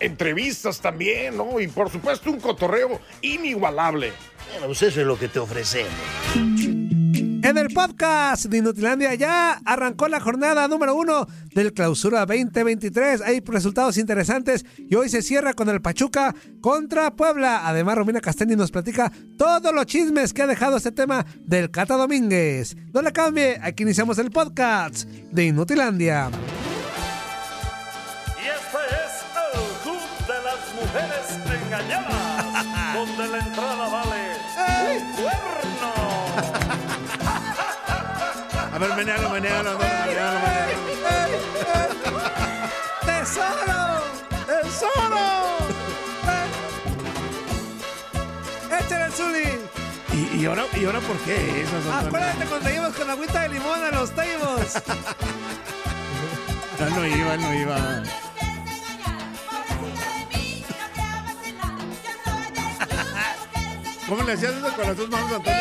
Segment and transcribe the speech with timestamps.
[0.00, 1.60] Entrevistas también, ¿no?
[1.60, 4.12] Y por supuesto un cotorreo inigualable.
[4.50, 5.92] Bueno, pues eso es lo que te ofrecemos.
[7.44, 13.20] En el podcast de Inutilandia ya arrancó la jornada número uno del Clausura 2023.
[13.20, 17.66] Hay resultados interesantes y hoy se cierra con el Pachuca contra Puebla.
[17.66, 21.96] Además, Romina Castelli nos platica todos los chismes que ha dejado este tema del Cata
[21.96, 22.76] Domínguez.
[22.94, 26.30] No le cambie, aquí iniciamos el podcast de Inutilandia.
[30.92, 34.36] Mujeres Engañadas, donde la entrada vale
[34.98, 35.92] un cuerno.
[38.74, 40.82] A ver, menealo, menealo, menealo, menealo.
[43.06, 44.02] ¡Tesoro!
[44.46, 45.24] ¡Tesoro!
[48.78, 49.60] ¡Échale el Zuli!
[50.12, 51.64] ¿Y, y ahora, ¿Y ahora por qué?
[52.06, 54.82] Acuérdate cuando íbamos con agüita de limón a los tables.
[56.80, 58.02] Él no iba, no iba.
[64.12, 65.58] ¿Cómo le hacías eso con las dos manos, Antonio?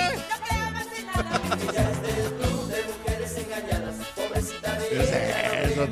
[4.89, 5.83] ¿Qué es eso?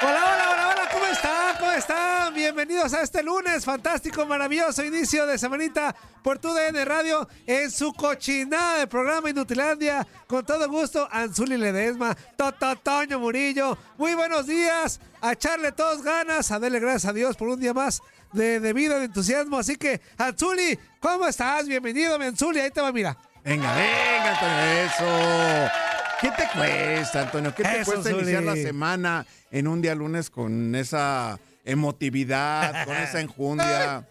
[0.00, 1.56] Hola, hola, hola, hola, ¿cómo están?
[1.58, 2.32] ¿Cómo están?
[2.32, 7.92] Bienvenidos a este lunes fantástico, maravilloso inicio de semanita por tu DN Radio en su
[7.92, 10.06] cochinada de programa Inutilandia.
[10.26, 13.76] Con todo gusto, Anzuli Ledesma, Toto Toño Murillo.
[13.98, 17.74] Muy buenos días, a echarle todos ganas, a darle gracias a Dios por un día
[17.74, 18.00] más
[18.32, 19.58] de, de vida, de entusiasmo.
[19.58, 21.66] Así que, Anzuli, ¿cómo estás?
[21.66, 23.16] Bienvenido, mi Anzuli, ahí te va, mira.
[23.44, 25.72] Venga, venga, Antonio, eso.
[26.20, 27.54] ¿Qué te cuesta, Antonio?
[27.54, 28.22] ¿Qué te Eso, cuesta Zuli.
[28.22, 34.06] iniciar la semana en un día lunes con esa emotividad, con esa enjundia?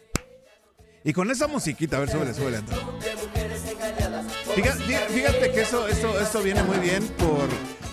[1.04, 3.00] Y con esa musiquita, a ver, súbele, súbele, Antonio.
[4.56, 7.48] Fíjate, fíjate que eso, eso, eso viene muy bien por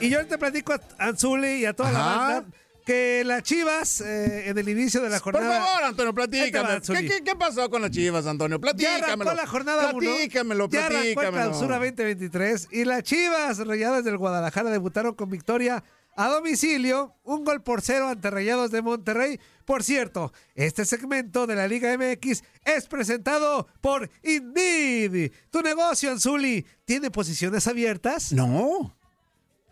[0.09, 2.45] Y yo te platico a Anzuli y a toda la banda
[2.87, 5.63] que las Chivas eh, en el inicio de la Por jornada...
[5.63, 6.81] favor, Antonio, platícame.
[6.81, 8.57] ¿Qué, qué, qué pasó con las chivas, Antonio?
[8.57, 9.05] Ya Platícamelo.
[9.05, 9.99] arrancó la jornada 1.
[9.99, 11.51] Platícamelo, Ya arrancó el platícamelo.
[11.51, 15.85] clausura 2023 y las Chivas Rayadas del Guadalajara debutaron con victoria
[16.17, 19.39] a domicilio, un gol por cero ante Rayados de Monterrey.
[19.67, 25.31] Por cierto, este segmento de la Liga MX es presentado por Indeed.
[25.51, 28.33] Tu negocio, Anzuli, ¿tiene posiciones abiertas?
[28.33, 28.97] No.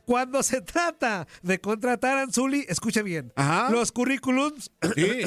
[0.06, 3.70] Cuando se trata de contratar a Anzuli, escuche bien, Ajá.
[3.70, 5.22] los currículums Sí.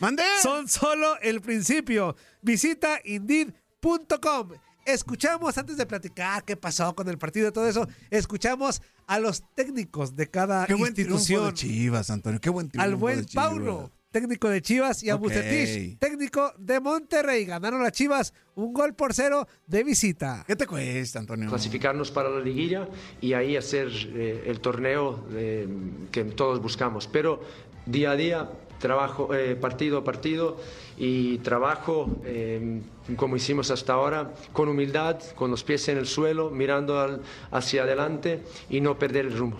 [0.42, 2.16] Son solo el principio.
[2.42, 4.50] Visita Indeed.com.
[4.86, 9.42] Escuchamos antes de platicar qué pasó con el partido y todo eso, escuchamos a los
[9.54, 11.46] técnicos de cada Qué buen institución.
[11.46, 12.38] de Chivas, Antonio.
[12.40, 13.32] Qué buen Al buen de.
[13.32, 15.16] Paulo, técnico de Chivas, y a.
[15.16, 17.44] Bucetich, técnico de Monterrey.
[17.46, 20.44] Ganaron las Chivas un gol por cero de visita.
[20.46, 21.48] ¿Qué te cuesta, Antonio?
[21.48, 22.88] clasificarnos para la liguilla
[23.20, 25.66] y ahí hacer eh, el torneo eh,
[26.12, 27.08] que todos buscamos.
[27.08, 27.42] Pero
[27.86, 30.58] día a día, trabajo eh, partido a partido
[30.96, 32.82] y trabajo eh,
[33.16, 37.20] como hicimos hasta ahora, con humildad, con los pies en el suelo, mirando al-
[37.50, 39.58] hacia adelante y no perder el rumbo.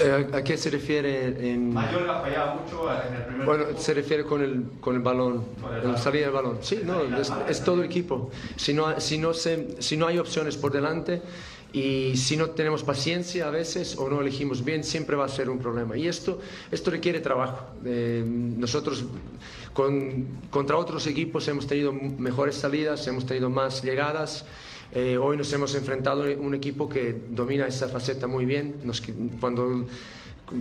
[0.00, 1.72] Eh, ¿A qué se refiere en...?
[1.72, 3.82] Mayorga fallaba mucho en el primer Bueno, tiempo.
[3.82, 5.44] se refiere con el, con el balón,
[5.84, 6.58] el salida del balón.
[6.62, 8.30] Sí, no, es, es todo el equipo.
[8.56, 11.20] Si no, si, no se, si no hay opciones por delante
[11.72, 15.50] y si no tenemos paciencia a veces o no elegimos bien, siempre va a ser
[15.50, 15.96] un problema.
[15.96, 16.40] Y esto,
[16.70, 17.66] esto requiere trabajo.
[17.84, 19.04] Eh, nosotros
[19.72, 24.46] con, contra otros equipos hemos tenido mejores salidas, hemos tenido más llegadas.
[24.94, 28.76] Eh, hoy nos hemos enfrentado a un equipo que domina esa faceta muy bien.
[28.84, 29.02] Nos,
[29.40, 29.86] cuando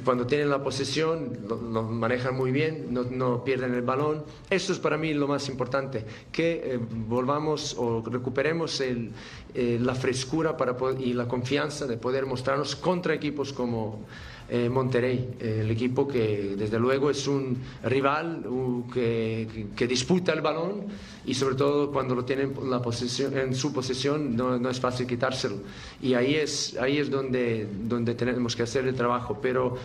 [0.04, 4.24] cuando tienen la posesión, lo, manejan muy bien, no, no, pierden el balón.
[4.50, 9.12] Eso es para mí lo más importante, que eh, volvamos o recuperemos el,
[9.54, 14.06] eh, la frescura para y la confianza de poder mostrarnos contra equipos como
[14.50, 18.46] eh, Monterrey, el equipo que desde luego es un rival
[18.94, 20.86] que, que, disputa el balón
[21.26, 25.08] y sobre todo cuando lo tienen la posesión, en su posesión no, no, es fácil
[25.08, 25.58] quitárselo.
[26.02, 29.40] Y ahí es, ahí es donde, donde tenemos que hacer el trabajo.
[29.42, 29.78] Pero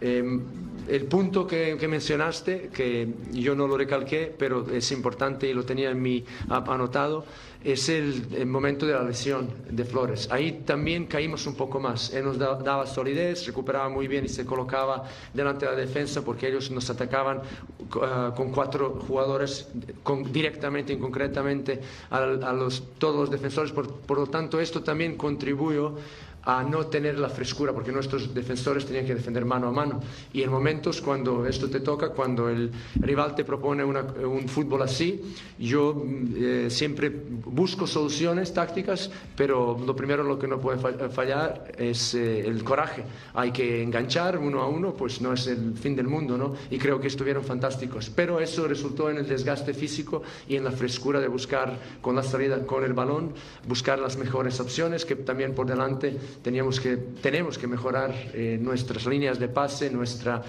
[0.00, 0.42] em,
[0.88, 5.64] el punto que, que, mencionaste, que yo no lo recalqué, pero es importante y lo
[5.64, 7.24] tenía en mi anotado,
[7.64, 10.28] es el, momento de la lesión de Flores.
[10.30, 12.12] Ahí también caímos un poco más.
[12.12, 16.48] Él nos daba solidez, recuperaba muy bien y se colocaba delante de la defensa porque
[16.48, 19.68] ellos nos atacaban uh, con cuatro jugadores
[20.02, 21.80] con, directamente y concretamente
[22.10, 23.70] a, a los, todos los defensores.
[23.72, 25.94] Por, por, lo tanto, esto también contribuyó
[26.44, 30.00] a no tener la frescura, porque nuestros defensores tenían que defender mano a mano.
[30.32, 35.20] Y en momentos cuando esto te toca, cuando el rival te propone un fútbol así,
[35.58, 40.78] yo mm, eh, siempre busco soluciones tácticas, pero lo primero lo que no puede
[41.10, 43.04] fallar es eh, el coraje.
[43.34, 46.54] Hay que enganchar uno a uno, pues no es el fin del mundo, ¿no?
[46.70, 48.10] Y creo que estuvieron fantásticos.
[48.10, 52.22] Pero eso resultó en el desgaste físico y en la frescura de buscar con la
[52.22, 53.32] salida, con el balón,
[53.68, 59.06] buscar las mejores opciones, que también por delante teníamos que, tenemos que mejorar eh, nuestras
[59.06, 60.42] líneas de pase, nuestra,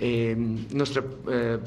[0.00, 0.34] eh,
[0.70, 1.58] nuestra eh,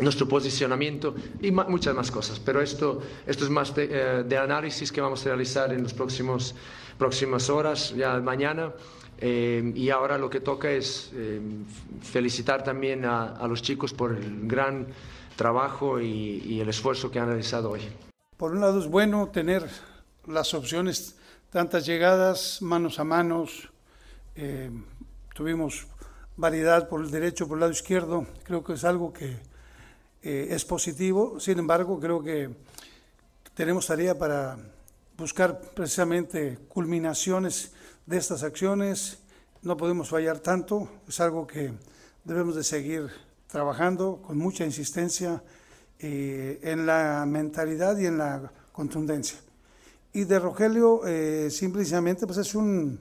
[0.00, 2.40] nuestro posicionamiento y muchas más cosas.
[2.40, 7.94] Pero esto, esto es más de, análisis que vamos a realizar en las próximas horas,
[7.94, 8.72] ya mañana.
[9.20, 11.12] y ahora lo que toca es
[12.00, 14.86] felicitar también a, a, los chicos por el gran
[15.36, 17.82] trabajo y, y el esfuerzo que han realizado hoy.
[18.38, 19.68] Por un lado es bueno tener
[20.26, 21.16] las opciones
[21.54, 23.70] tantas llegadas manos a manos,
[24.34, 24.72] eh,
[25.36, 25.86] tuvimos
[26.36, 29.36] variedad por el derecho, por el lado izquierdo, creo que es algo que
[30.24, 32.50] eh, es positivo, sin embargo creo que
[33.54, 34.58] tenemos tarea para
[35.16, 37.70] buscar precisamente culminaciones
[38.04, 39.20] de estas acciones,
[39.62, 41.72] no podemos fallar tanto, es algo que
[42.24, 43.10] debemos de seguir
[43.46, 45.40] trabajando con mucha insistencia
[46.00, 49.43] eh, en la mentalidad y en la contundencia.
[50.14, 53.00] Y de Rogelio, eh, simplemente, pues es, un,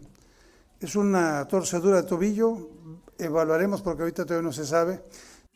[0.79, 2.71] es una torcedura de tobillo.
[3.19, 4.99] Evaluaremos porque ahorita todavía no se sabe.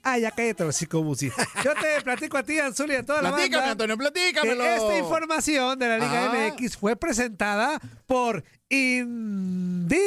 [0.04, 1.32] Ah, ya cállate, así Musi.
[1.64, 4.64] Yo te platico a ti, Anzuli, a toda la Platícame, Antonio, platícamelo.
[4.64, 6.54] Que esta información de la Liga ah.
[6.54, 9.98] MX fue presentada por Indeed.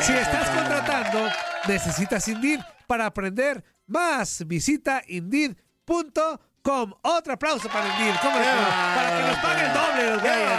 [0.00, 1.28] Si estás contratando,
[1.68, 4.46] necesitas Indeed para aprender más.
[4.46, 6.38] Visita Indeed.com
[6.72, 8.14] otro aplauso para el DIR.
[8.20, 10.50] para que nos paguen doble los güeyes.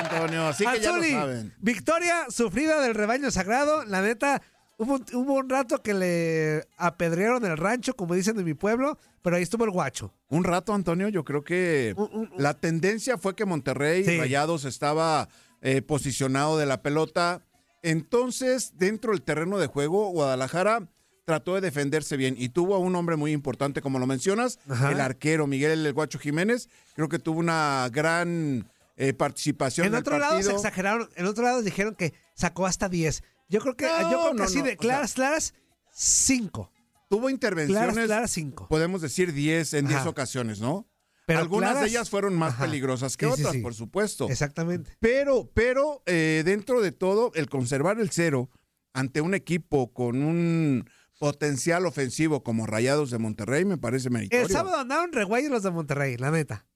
[0.00, 1.54] Antonio, así que ya lo saben.
[1.58, 3.84] Victoria sufrida del rebaño sagrado.
[3.84, 4.42] La neta,
[4.76, 9.36] hubo, hubo un rato que le apedrearon el rancho, como dicen en mi pueblo, pero
[9.36, 10.12] ahí estuvo el guacho.
[10.28, 11.94] Un rato, Antonio, yo creo que
[12.36, 15.28] la tendencia fue que Monterrey Rayados estaba
[15.60, 17.42] eh, posicionado de la pelota.
[17.82, 20.88] Entonces, dentro del terreno de juego, Guadalajara
[21.30, 24.58] trató de defenderse bien y tuvo a un hombre muy importante, como lo mencionas,
[24.90, 26.68] el arquero Miguel El Guacho Jiménez.
[26.96, 31.44] Creo que tuvo una gran eh, participación en, en otro lado se exageraron, en otro
[31.44, 33.22] lado dijeron que sacó hasta 10.
[33.48, 35.54] Yo creo que, yo creo que así de claras, claras,
[35.92, 36.72] 5.
[37.08, 38.66] Tuvo intervenciones, claras, claras, 5.
[38.66, 40.88] podemos decir 10 en 10 ocasiones, ¿no?
[41.26, 44.28] Pero Algunas de ellas fueron más peligrosas que otras, por supuesto.
[44.28, 44.96] Exactamente.
[44.98, 48.50] Pero, pero eh, dentro de todo, el conservar el cero
[48.92, 54.46] ante un equipo con un potencial ofensivo como Rayados de Monterrey me parece meritorio.
[54.46, 56.66] El sábado andaron reguayos los de Monterrey, la neta.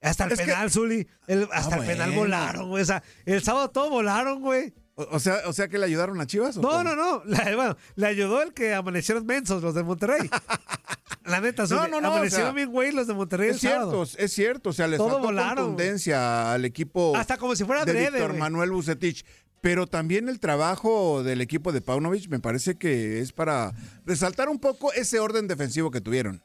[0.00, 1.08] Hasta el penal, Zuli.
[1.52, 2.82] hasta ah, el penal volaron, güey.
[2.84, 4.72] O sea, el sábado todo volaron, güey.
[4.94, 6.56] O, sea, o sea que le ayudaron a Chivas.
[6.56, 10.30] no, no, no, bueno, le ayudó el que amanecieron mensos, los de Monterrey.
[11.24, 13.50] La neta, Zuli, no, no, no, amanecieron bien, güey, los de Monterrey.
[13.50, 14.70] Es cierto, es cierto.
[14.70, 17.16] O sea, les todo faltó contundencia al equipo.
[17.16, 19.24] Hasta como si fuera de Víctor Manuel Bucetich.
[19.66, 24.60] Pero también el trabajo del equipo de Paunovic me parece que es para resaltar un
[24.60, 26.40] poco ese orden defensivo que tuvieron.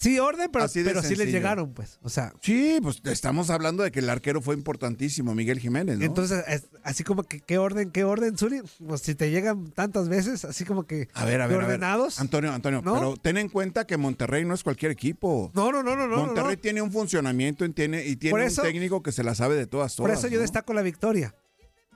[0.00, 2.00] Sí, orden, pero, pero sí les llegaron, pues.
[2.02, 6.04] O sea, Sí, pues estamos hablando de que el arquero fue importantísimo, Miguel Jiménez, ¿no?
[6.04, 8.62] entonces, es- así como que, ¿qué orden, qué orden, Zuli?
[8.84, 11.06] Pues si te llegan tantas veces, así como que.
[11.14, 11.66] a ver, a ver, a ver.
[11.66, 12.18] ordenados.
[12.18, 12.94] Antonio, Antonio, ¿No?
[12.94, 15.52] pero ten en cuenta que Monterrey no es cualquier equipo.
[15.54, 16.16] No, no, no, no, no.
[16.16, 16.60] Monterrey no.
[16.60, 19.68] tiene un funcionamiento y tiene, y tiene Por un técnico que se la sabe de
[19.68, 20.18] todas, Por todas.
[20.18, 21.32] eso yo destaco la victoria.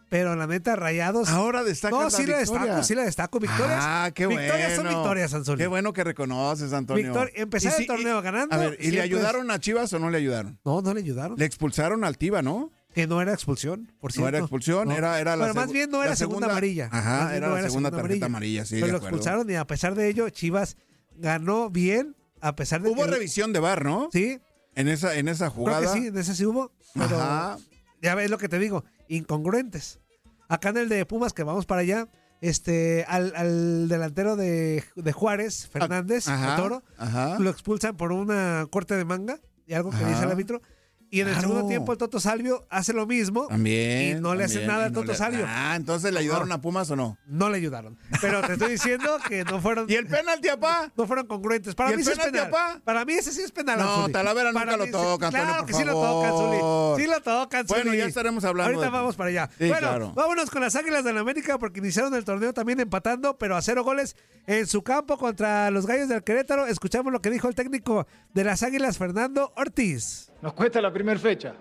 [0.09, 1.29] Pero la neta, rayados.
[1.29, 3.39] Ahora destaca No, la sí la destaco, sí la destaco.
[3.41, 3.79] Victorias.
[3.83, 4.41] Ah, qué bueno.
[4.41, 5.59] Victorias son victorias, Anzuli.
[5.59, 7.05] Qué bueno que reconoces, Antonio.
[7.13, 10.09] Victor- empezar el torneo y- ganando, A ver, ¿y le ayudaron a Chivas o no
[10.11, 10.59] le ayudaron?
[10.65, 11.37] No, no le ayudaron.
[11.39, 12.71] Le expulsaron al Tiva, ¿no?
[12.95, 14.23] Que no era expulsión, por cierto.
[14.23, 14.95] No era expulsión, No.
[14.97, 16.89] era, era la Pero más bien no era segunda, amarilla.
[16.91, 19.95] Ajá, era no la segunda tarjeta amarilla, sí, Pero de lo expulsaron y a pesar
[19.95, 20.77] de ello, Chivas
[21.17, 23.11] ganó bien, a pesar de Hubo que...
[23.11, 24.09] revisión de VAR, ¿no?
[24.13, 24.41] Sí,
[24.75, 25.81] En esa, en esa jugada.
[25.81, 26.73] creo que sí, en ese sí hubo.
[26.95, 27.59] Pero Ajá.
[28.01, 30.01] ya ves lo que te digo, incongruentes.
[30.49, 32.09] Acá en el de Pumas, que vamos para allá,
[32.41, 37.39] este, al, al delantero de, de Juárez, Fernández, Ajá, Toro, ajá.
[37.39, 40.09] lo expulsan por una corte de manga y algo que Ajá.
[40.09, 40.63] dice el árbitro.
[41.11, 44.19] Y en el segundo tiempo el Toto Salvio hace lo mismo También.
[44.19, 45.45] y no le hacen también, nada al no Toto le- Salvio.
[45.49, 47.17] Ah, entonces le ayudaron a Pumas o no.
[47.27, 47.97] No le ayudaron.
[48.21, 49.87] Pero te estoy diciendo que no fueron.
[49.89, 50.93] ¿Y el penalti, apá?
[50.97, 51.75] No fueron congruentes.
[51.75, 52.47] Para ¿Y mí el sí es penal.
[52.49, 52.81] apá?
[52.85, 53.79] Para mí ese sí es penal.
[53.79, 54.13] No, Anzuli.
[54.13, 56.55] Talavera nunca Para lo sí- toca, Antonio, Claro por que sí lo toca, favor.
[56.55, 57.03] Anzuli.
[57.03, 57.65] Sí lo Anzuli.
[57.69, 59.49] Bueno, ya estaremos hablando Ahorita de- vamos para allá.
[59.59, 60.13] Sí, bueno, claro.
[60.15, 63.63] vámonos con las Águilas de la América porque iniciaron el torneo también empatando, pero a
[63.63, 64.15] cero goles
[64.47, 66.67] en su campo contra los Gallos del Querétaro.
[66.67, 70.31] Escuchamos lo que dijo el técnico de las Águilas, Fernando Ortiz.
[70.41, 71.53] Nos cuesta la primera fecha.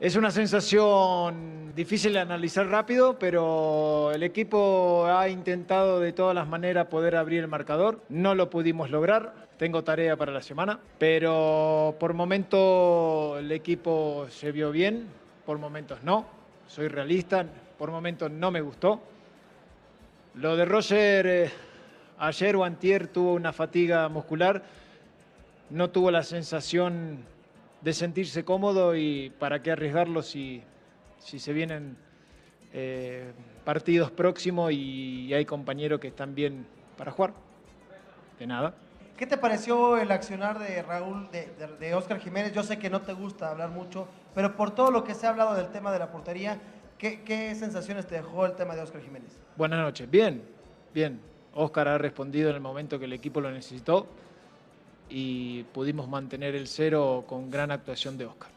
[0.00, 6.48] Es una sensación difícil de analizar rápido, pero el equipo ha intentado de todas las
[6.48, 8.00] maneras poder abrir el marcador.
[8.08, 9.46] No lo pudimos lograr.
[9.58, 15.06] Tengo tarea para la semana, pero por momento el equipo se vio bien,
[15.46, 16.26] por momentos no.
[16.66, 17.46] Soy realista,
[17.78, 19.00] por momentos no me gustó.
[20.34, 21.50] Lo de Roger eh,
[22.18, 24.64] ayer o antier tuvo una fatiga muscular,
[25.70, 27.35] no tuvo la sensación
[27.80, 30.62] de sentirse cómodo y para qué arriesgarlo si,
[31.18, 31.96] si se vienen
[32.72, 33.32] eh,
[33.64, 36.66] partidos próximos y hay compañeros que están bien
[36.96, 37.32] para jugar.
[38.38, 38.74] De nada.
[39.16, 42.52] ¿Qué te pareció el accionar de Raúl, de, de- de Oscar Jiménez?
[42.52, 45.30] Yo sé que no te gusta hablar mucho, pero por todo lo que se ha
[45.30, 46.58] hablado del tema de la portería,
[46.98, 49.30] ¿qué, qué sensaciones te dejó el tema de Oscar Jiménez?
[49.56, 50.10] Buenas noches.
[50.10, 50.42] Bien,
[50.92, 51.18] bien.
[51.54, 54.06] Oscar ha respondido en el momento que el equipo lo necesitó
[55.08, 58.50] y pudimos mantener el cero con gran actuación de Oscar.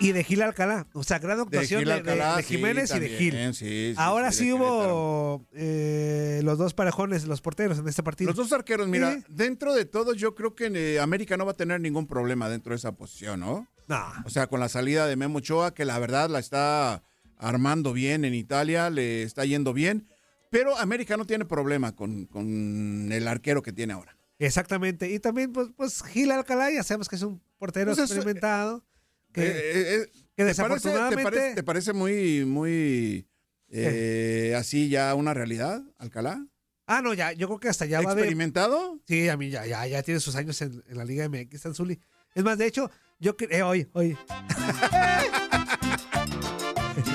[0.00, 0.86] Y de Gil Alcalá.
[0.92, 3.32] O sea, gran actuación Gil de, Alcalá, de sí, Jiménez y de Gil.
[3.54, 8.28] sí, sí, Ahora sí, hubo eh, los dos parejones, los porteros en este partido.
[8.30, 9.24] Los dos arqueros, mira, Sí.
[9.28, 12.70] dentro de todo yo creo que eh, América no va a tener ningún problema dentro
[12.70, 13.66] de esa posición, ¿no?
[13.88, 14.04] No.
[14.24, 17.02] O sea, con la salida de Memo Ochoa, que la verdad la está
[17.38, 20.06] armando bien en Italia, le está yendo bien,
[20.50, 24.16] pero América no tiene problema con, con el arquero que tiene ahora.
[24.40, 25.08] Exactamente.
[25.10, 28.84] Y también, pues, pues Gil Alcalá, ya sabemos que es un portero Pues es- experimentado.
[29.32, 31.16] Que, Eh, eh, eh, que ¿te parece- desafortunadamente.
[31.16, 33.28] ¿te parece, te parece muy, muy
[33.68, 36.44] eh, así ya una realidad, Alcalá?
[36.86, 38.22] Ah, no, ya, yo creo que hasta ya va de.
[38.22, 38.98] ¿Experimentado?
[39.06, 42.00] Sí, a mí ya, ya, ya tiene sus años en, en la Liga MX, Tanzuli.
[42.34, 44.16] Es más, de hecho, yo cre- eh, hoy, hoy.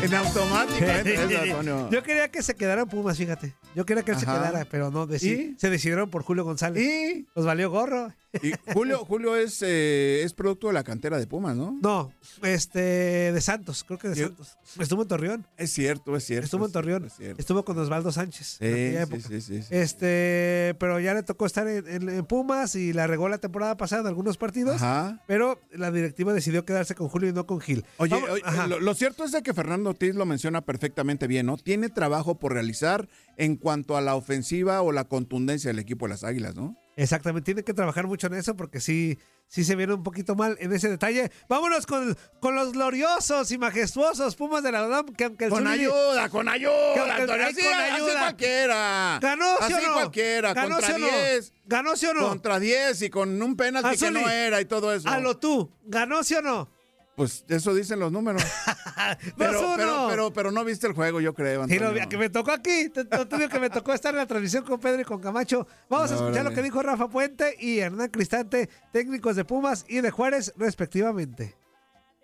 [0.02, 1.18] En automático, ¿eh?
[1.52, 1.90] Antonio.
[1.90, 3.56] Yo quería que se quedara Pumas, fíjate.
[3.75, 4.38] Yo quería que él se Ajá.
[4.50, 5.60] quedara, pero no, deci- ¿Y?
[5.60, 6.84] se decidieron por Julio González.
[6.84, 7.25] ¿Y?
[7.36, 8.14] Los valió gorro.
[8.42, 11.77] Y Julio, Julio es, eh, es producto de la cantera de Pumas, ¿no?
[11.82, 12.12] No,
[12.44, 14.58] este, de Santos, creo que de Yo- Santos.
[14.80, 15.48] Estuvo en Torreón.
[15.58, 16.46] Es cierto, es cierto.
[16.46, 17.06] Estuvo en Torreón.
[17.06, 17.39] es cierto.
[17.39, 18.58] Estuvo con Osvaldo Sánchez.
[18.62, 19.42] en Sí, aquella sí, época.
[19.42, 19.62] sí.
[19.70, 23.77] Este, pero ya le tocó estar en, en- en Pumas y la regó la temporada
[23.77, 24.75] pasada en algunos partidos.
[24.75, 25.22] Ajá.
[25.27, 27.86] Pero la directiva decidió quedarse con Julio y no con Gil.
[27.98, 31.46] Oye, Vamos- oye, lo, lo cierto es de que Fernando Ortiz lo menciona perfectamente bien,
[31.46, 31.58] ¿no?
[31.58, 36.10] Tiene trabajo por realizar en cuanto a la ofensiva o la contundencia del equipo de
[36.10, 36.75] las Águilas, ¿no?
[36.98, 40.56] Exactamente, tiene que trabajar mucho en eso porque sí, sí se viene un poquito mal
[40.62, 41.30] en ese detalle.
[41.50, 45.66] Vámonos con, con los gloriosos y majestuosos Pumas de la UNAM, que aunque el Con
[45.66, 47.46] Zuli- ayuda, con ayuda, Antonio.
[47.48, 48.20] Así, con así ayuda.
[48.20, 49.20] cualquiera.
[49.22, 49.94] ¿Ganó, sí Así o no?
[49.94, 51.08] cualquiera, ¿Ganó, contra sí o no?
[51.08, 51.54] 10.
[51.66, 52.30] ¿Ganó sí o no?
[52.30, 55.10] Contra 10 y con un penalti que no era y todo eso.
[55.10, 56.70] A lo tú, ¿ganó sí o no?
[57.16, 58.44] Pues eso dicen los números.
[59.38, 62.10] pero, pero, pero, pero no viste el juego, yo creo, Sí, lo Antonio.
[62.10, 65.06] que me tocó aquí, digo que me tocó estar en la transmisión con Pedro y
[65.06, 65.66] con Camacho.
[65.90, 70.02] Vamos a escuchar lo que dijo Rafa Puente y Hernán Cristante, técnicos de Pumas y
[70.02, 71.56] de Juárez, respectivamente.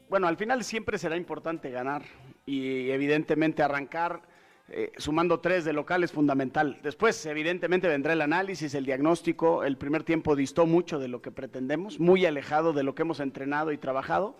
[0.09, 2.03] Bueno, al final siempre será importante ganar
[2.45, 4.21] y evidentemente arrancar
[4.73, 6.79] eh, sumando tres de local es fundamental.
[6.81, 9.63] Después, evidentemente, vendrá el análisis, el diagnóstico.
[9.65, 13.19] El primer tiempo distó mucho de lo que pretendemos, muy alejado de lo que hemos
[13.19, 14.37] entrenado y trabajado.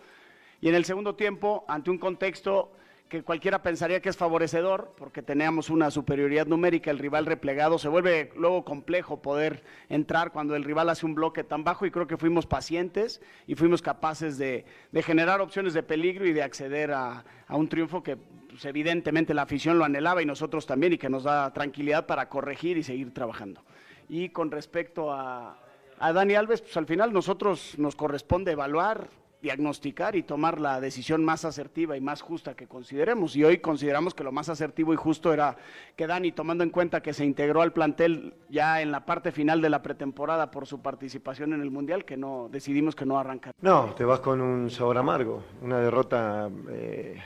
[0.61, 2.71] Y en el segundo tiempo, ante un contexto
[3.09, 7.89] que cualquiera pensaría que es favorecedor, porque teníamos una superioridad numérica, el rival replegado, se
[7.89, 12.07] vuelve luego complejo poder entrar cuando el rival hace un bloque tan bajo y creo
[12.07, 14.63] que fuimos pacientes y fuimos capaces de,
[15.03, 19.41] generar opciones de peligro y de acceder a, a un triunfo que pues, evidentemente la
[19.41, 23.13] afición lo anhelaba y nosotros también y que nos da tranquilidad para corregir y seguir
[23.13, 23.61] trabajando.
[24.07, 25.59] Y con respecto a,
[25.99, 29.09] a Dani Alves, pues al final nosotros nos corresponde evaluar,
[29.41, 33.35] diagnosticar y tomar la decisión más asertiva y más justa que consideremos.
[33.35, 35.57] Y hoy consideramos que lo más asertivo y justo era
[35.95, 39.61] que Dani, tomando en cuenta que se integró al plantel ya en la parte final
[39.61, 43.53] de la pretemporada por su participación en el Mundial, que no decidimos que no arrancar.
[43.61, 45.43] No, te vas con un sabor amargo.
[45.61, 47.19] Una derrota eh,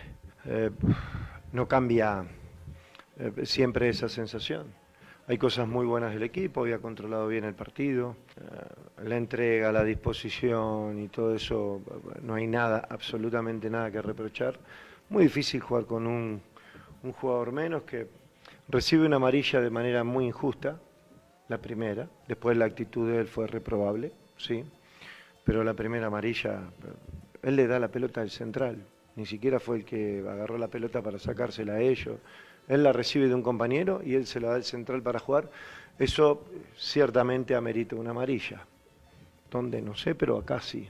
[0.46, 0.72] eh,
[1.52, 2.26] no cambia
[3.18, 4.85] eh, siempre esa sensación.
[5.28, 9.84] Hay cosas muy buenas del equipo, había controlado bien el partido, eh, la entrega, la
[9.84, 11.82] disposición y todo eso,
[12.22, 14.60] no hay nada, absolutamente nada que reprochar.
[15.10, 16.40] Muy difícil jugar con un,
[17.02, 18.08] un jugador menos que
[18.68, 20.80] recibe una amarilla de manera muy injusta,
[21.48, 24.64] la primera, después la actitud de él fue reprobable, sí,
[25.44, 26.70] pero la primera amarilla,
[27.42, 31.02] él le da la pelota al central, ni siquiera fue el que agarró la pelota
[31.02, 32.20] para sacársela a ellos.
[32.68, 35.50] Él la recibe de un compañero y él se la da al central para jugar.
[36.00, 36.46] Eso
[36.78, 38.66] ciertamente amerita una amarilla.
[39.52, 39.82] ¿Dónde?
[39.82, 40.90] No sé, pero acá sí.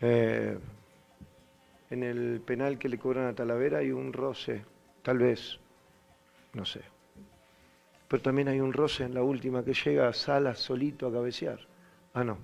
[0.00, 0.58] Eh,
[1.90, 4.64] en el penal que le cobran a Talavera hay un roce,
[5.02, 5.58] tal vez,
[6.54, 6.80] no sé.
[8.08, 11.60] Pero también hay un roce en la última que llega a Salas solito a cabecear.
[12.14, 12.38] Ah, no.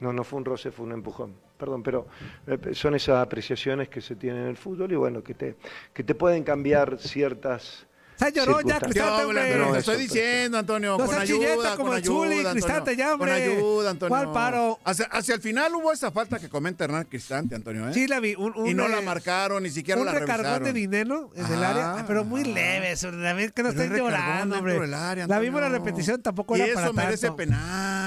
[0.00, 2.06] No, no fue un roce, fue un empujón perdón, pero
[2.46, 5.56] eh, son esas apreciaciones que se tienen en el fútbol y bueno, que te,
[5.92, 7.86] que te pueden cambiar ciertas...
[8.16, 9.56] Se lloró ya, Cristante, hombre.
[9.58, 12.52] No, te estoy diciendo, Antonio, No con ayuda, chilleta con como el ayuda, Zuli, Antonio.
[12.52, 13.32] Cristante, ya, Con hombre.
[13.32, 14.08] ayuda, Antonio.
[14.16, 14.78] ¿Cuál paro?
[14.84, 17.92] Hacia, hacia el final hubo esa falta que comenta Hernán Cristante, Antonio, ¿eh?
[17.92, 18.36] Sí, la vi.
[18.36, 20.64] Un, un, y no eh, la marcaron, ni siquiera un la recargón revisaron.
[20.64, 22.94] de dinero en el Ah, área, pero muy leve.
[22.94, 24.94] sobre la vez que no estén un recargón llorando, hombre.
[24.94, 27.36] área, la vimos en la repetición, tampoco Y era para eso merece tanto.
[27.36, 27.58] penal,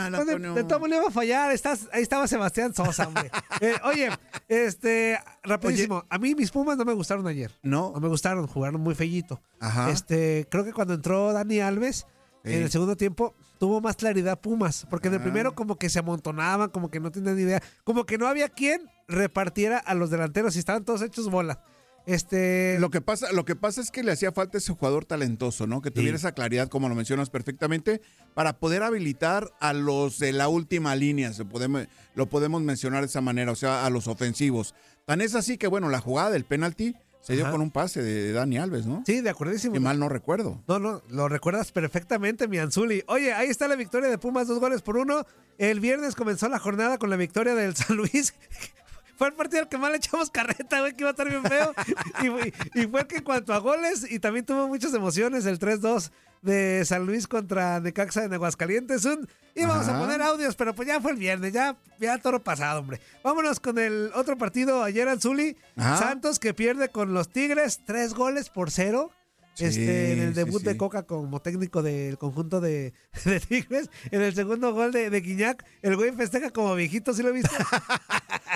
[0.09, 0.53] No, de, Antonio.
[0.53, 1.51] de todo le iba a fallar.
[1.51, 3.29] Estás, ahí estaba Sebastián Sosa, hombre.
[3.61, 4.09] Eh, oye,
[4.47, 6.03] este, rapidísimo.
[6.09, 7.51] A mí mis Pumas no me gustaron ayer.
[7.63, 7.91] No.
[7.93, 9.41] No me gustaron, jugaron muy fellito.
[9.59, 9.89] Ajá.
[9.89, 12.05] Este, creo que cuando entró Dani Alves,
[12.45, 12.53] Sí.
[12.53, 14.85] en el segundo tiempo, tuvo más claridad Pumas.
[14.89, 15.23] Porque en el Ah.
[15.23, 17.61] primero como que se amontonaban, como que no tenían ni idea.
[17.83, 21.59] Como que no había quien repartiera a los delanteros y estaban todos hechos bola.
[22.07, 22.77] Este.
[22.79, 25.81] Lo que pasa, lo que pasa es que le hacía falta ese jugador talentoso, ¿no?
[25.81, 26.21] Que tuviera Sí.
[26.21, 28.01] esa claridad, como lo mencionas perfectamente,
[28.33, 33.07] para poder habilitar a los de la última línea, se podemos, lo podemos mencionar de
[33.07, 34.73] esa manera, o sea, a los ofensivos.
[35.05, 37.51] Tan es así que, bueno, la jugada del penalti se dio Ajá.
[37.51, 39.03] con un pase de, Dani Alves, ¿no?
[39.05, 39.75] Sí, de acuerdísimo.
[39.75, 40.63] Si mal no recuerdo.
[40.65, 43.03] No, no, lo recuerdas perfectamente, mi Anzuli.
[43.07, 45.25] Oye, ahí está la victoria de Pumas, dos goles por uno.
[45.57, 48.33] El viernes comenzó la jornada con la victoria del San Luis.
[49.17, 51.43] Fue el partido al que más le echamos carreta, güey, que iba a estar bien
[51.43, 51.73] feo.
[52.23, 55.45] Y, fue- y fue el que en cuanto a goles, y también tuvo muchas emociones,
[55.45, 59.03] el 3-2 de San Luis contra Necaxa en Aguascalientes.
[59.05, 62.79] Un, íbamos a poner audios, pero pues ya fue el viernes, ya, ya toro pasado,
[62.79, 63.01] hombre.
[63.23, 65.57] Vámonos con el otro partido ayer, Anzuli.
[65.75, 65.97] Ajá.
[65.97, 69.11] Santos que pierde con los Tigres, tres goles por cero.
[69.57, 70.77] Sí, este, en el sí, debut de sí.
[70.77, 72.93] Coca como técnico del conjunto de,
[73.25, 73.89] de Tigres.
[74.11, 77.49] En el segundo gol de, de Guiñac, el güey festeja como viejito, ¿sí lo viste?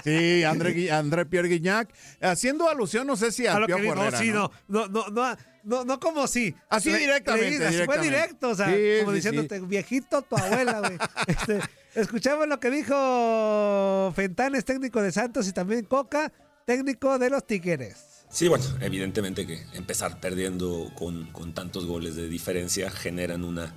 [0.04, 3.94] Sí, André, André Pierre Guignac, haciendo alusión, no sé si A al lo que Piojo
[3.94, 4.50] dijo, Herrera, sí, ¿no?
[4.68, 6.56] no, no, no, no, no, no como sí.
[6.70, 8.10] Así directamente, así Fue directamente.
[8.10, 10.98] directo, o sea, Sí, como sí, diciéndote, viejito tu abuela, güey.
[11.28, 11.60] Este,
[11.94, 16.32] escuchamos lo que dijo Fentanes, técnico de Santos, y también Coca,
[16.66, 18.11] técnico de los Tigres.
[18.32, 23.76] Sí, bueno, evidentemente que empezar perdiendo con, con tantos goles de diferencia generan una,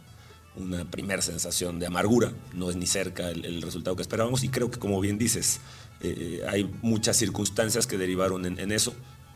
[0.55, 2.33] una primera sensación de amargura.
[2.53, 5.61] No es ni cerca el, resultado que esperábamos y creo que, como bien dices,
[6.03, 8.95] eh, hay muchas circunstancias que derivaron en, en eso.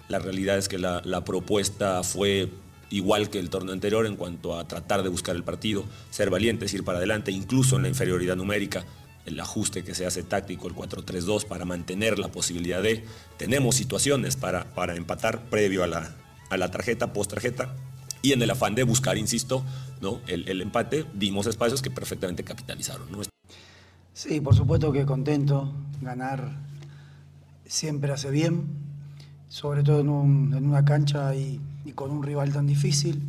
[0.08, 2.48] La realidad es que la, la propuesta fue
[2.90, 6.72] igual que el torneo anterior en cuanto a tratar de buscar el partido, ser valientes,
[6.74, 8.86] ir para adelante, incluso en la inferioridad numérica
[9.28, 13.04] el ajuste que se hace táctico, el 4-3-2, para mantener la posibilidad de...
[13.36, 16.16] Tenemos situaciones para, para empatar previo a la,
[16.50, 17.74] a la tarjeta, post tarjeta,
[18.22, 19.64] y en el afán de buscar, insisto,
[20.00, 20.20] ¿no?
[20.26, 23.06] el, el empate, dimos espacios que perfectamente capitalizaron.
[24.12, 25.72] Sí, por supuesto que contento.
[26.00, 26.58] Ganar
[27.64, 28.66] siempre hace bien,
[29.48, 33.22] sobre todo en una cancha y, y con un rival tan difícil,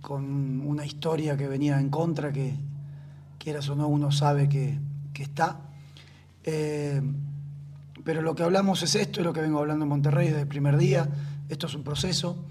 [0.00, 2.54] con una historia que venía en contra, que
[3.38, 4.78] quieras o no uno sabe que,
[5.22, 5.60] está.
[6.44, 7.00] Eh,
[8.04, 10.48] pero lo que hablamos es esto, es lo que vengo hablando en Monterrey desde el
[10.48, 11.08] primer día.
[11.48, 12.44] Esto es un proceso.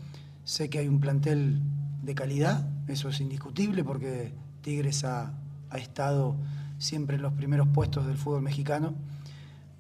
[0.43, 1.61] Sé que hay un plantel
[2.03, 5.33] de calidad, eso es indiscutible porque Tigres ha,
[5.69, 6.35] ha estado
[6.77, 8.93] siempre en los primeros puestos del fútbol mexicano.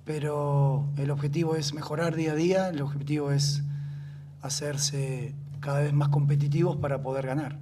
[0.05, 3.63] Pero el objetivo es mejorar día a día, el objetivo es
[4.41, 7.57] hacerse cada vez más competitivos para poder ganar.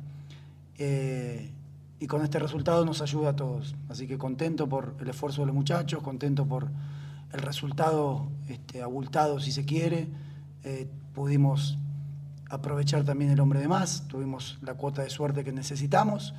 [0.78, 1.52] Eh,
[2.00, 3.76] y con este resultado nos ayuda a todos.
[3.90, 6.70] Así que contento por el esfuerzo de los muchachos, contento por
[7.34, 10.08] el resultado este, abultado si se quiere.
[10.64, 11.78] Eh, pudimos
[12.50, 16.34] aprovechar también el hombre de más, tuvimos la cuota de suerte que necesitamos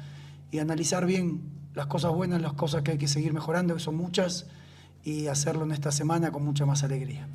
[0.50, 1.42] y analizar bien
[1.74, 4.46] las cosas buenas, las cosas que hay que seguir mejorando, que son muchas,
[5.04, 7.28] y hacerlo en esta semana con mucha más alegría.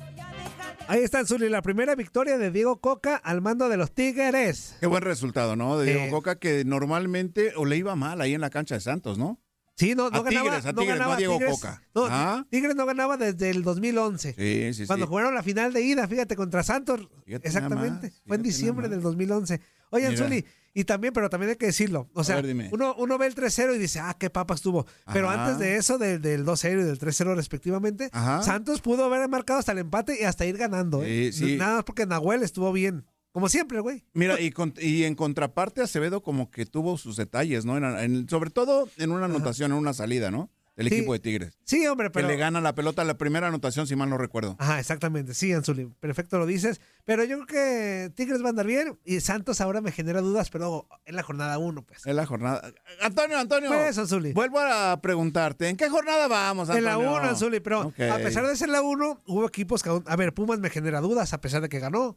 [0.86, 4.76] Ahí está, Zuli, la primera victoria de Diego Coca al mando de los Tigres.
[4.80, 5.78] Qué buen resultado, ¿no?
[5.78, 8.80] De Diego Eh, Coca, que normalmente o le iba mal ahí en la cancha de
[8.82, 9.40] Santos, ¿no?
[9.76, 10.44] Sí, no, no a ganaba.
[10.50, 11.54] Tigres, a no Tigres, no ganaba a Diego Tigres.
[11.56, 11.82] Coca.
[11.94, 12.46] No, Ah.
[12.50, 14.34] Tigres no ganaba desde el 2011.
[14.38, 15.08] Sí, sí, Cuando sí.
[15.10, 17.08] jugaron la final de ida, fíjate, contra Santos.
[17.26, 18.08] Fíjate Exactamente.
[18.10, 19.60] más, Fue en diciembre del 2011.
[19.90, 20.24] Oye, Mira.
[20.24, 20.44] Zuli,
[20.76, 22.08] y también, pero también hay que decirlo.
[22.14, 24.86] O sea, ver, uno, uno ve el 3-0 y dice, ah, qué papa estuvo.
[25.12, 25.44] Pero Ajá.
[25.44, 28.42] antes de eso, del, del 2-0 y del 3-0 respectivamente, Ajá.
[28.42, 31.02] Santos pudo haber marcado hasta el empate y hasta ir ganando.
[31.04, 31.30] ¿eh?
[31.58, 33.06] Nada más porque Nahuel estuvo bien.
[33.34, 34.04] Como siempre, güey.
[34.12, 37.76] Mira, y, con- y en contraparte, Acevedo como que tuvo sus detalles, ¿no?
[37.76, 40.50] En- en- sobre todo en una anotación, en una salida, ¿no?
[40.76, 40.94] Del Sí.
[40.96, 41.58] equipo de Tigres.
[41.64, 42.26] Sí, hombre, pero...
[42.28, 44.54] Que le gana la pelota la primera anotación, si mal no recuerdo.
[44.60, 45.34] Ajá, exactamente.
[45.34, 46.80] Sí, Anzuli, perfecto lo dices.
[47.04, 50.50] Pero yo creo que Tigres va a andar bien y Santos ahora me genera dudas,
[50.50, 52.06] pero en la jornada 1, pues.
[52.06, 52.72] Es la jornada.
[53.02, 53.68] Antonio, Antonio.
[53.68, 54.32] Pues, Anzuli.
[54.32, 56.88] Vuelvo a preguntarte, ¿en qué jornada vamos, En Antonio?
[57.10, 57.80] la 1, Anzuli, pero
[58.12, 59.90] a pesar de ser la 1, hubo equipos que.
[60.06, 62.16] A ver, Pumas me genera dudas a pesar de que ganó.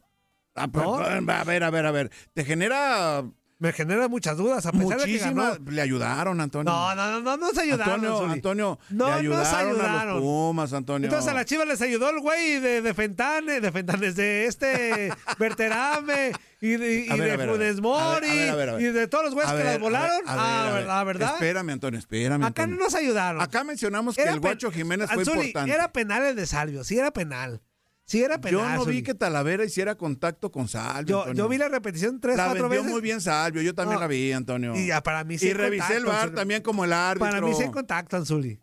[0.58, 2.10] Ah, pero, A ver, a ver, a ver.
[2.34, 3.24] ¿Te genera
[3.60, 5.58] Me genera muchas dudas a pesar de que muchísimas?
[5.58, 5.70] ganó.
[5.72, 6.72] Le ayudaron, Antonio.
[6.72, 8.32] No, no, no, no nos ayudaron, Antonio.
[8.32, 10.14] Antonio, No le nos ayudaron, a ayudaron.
[10.14, 11.06] los Pumas, Antonio.
[11.08, 15.12] Entonces a las Chivas les ayudó el güey de, de Fentanes, de Fentanes, de este
[15.40, 17.48] Berterame y de, y ver, de.
[17.48, 20.28] Funes Mori y de todos los güeyes que las volaron.
[20.28, 20.74] a ver, a ah, ver, a ver.
[20.84, 21.04] ¿verdad?
[21.06, 21.34] ¿verdad?
[21.34, 22.44] Espérame, Antonio, espérame.
[22.44, 23.42] Acá no nos ayudaron.
[23.42, 25.72] Acá mencionamos que Era el Guacho Jiménez fue importante.
[25.72, 27.60] Era penal el de Salvio, sí era penal.
[28.08, 28.60] Sí era penal.
[28.62, 31.16] Yo no vi que Talavera hiciera contacto con Salvio.
[31.16, 31.44] Yo, Antonio.
[31.44, 32.92] yo vi la repetición tres, la cuatro vendió veces.
[32.92, 34.00] muy bien Salvio, yo también No.
[34.00, 34.74] la vi, Antonio.
[34.74, 36.34] Y ya, para mí sí Y revisé el bar Anzuli.
[36.36, 37.28] también como el árbitro.
[37.30, 38.58] Para mí sí contacto, Anzuli.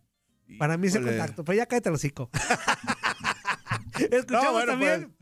[0.58, 1.45] Para mí sí contacto.
[1.45, 2.29] Pero ya cállate el hocico.
[4.12, 5.15] Escuchamos No, bueno, también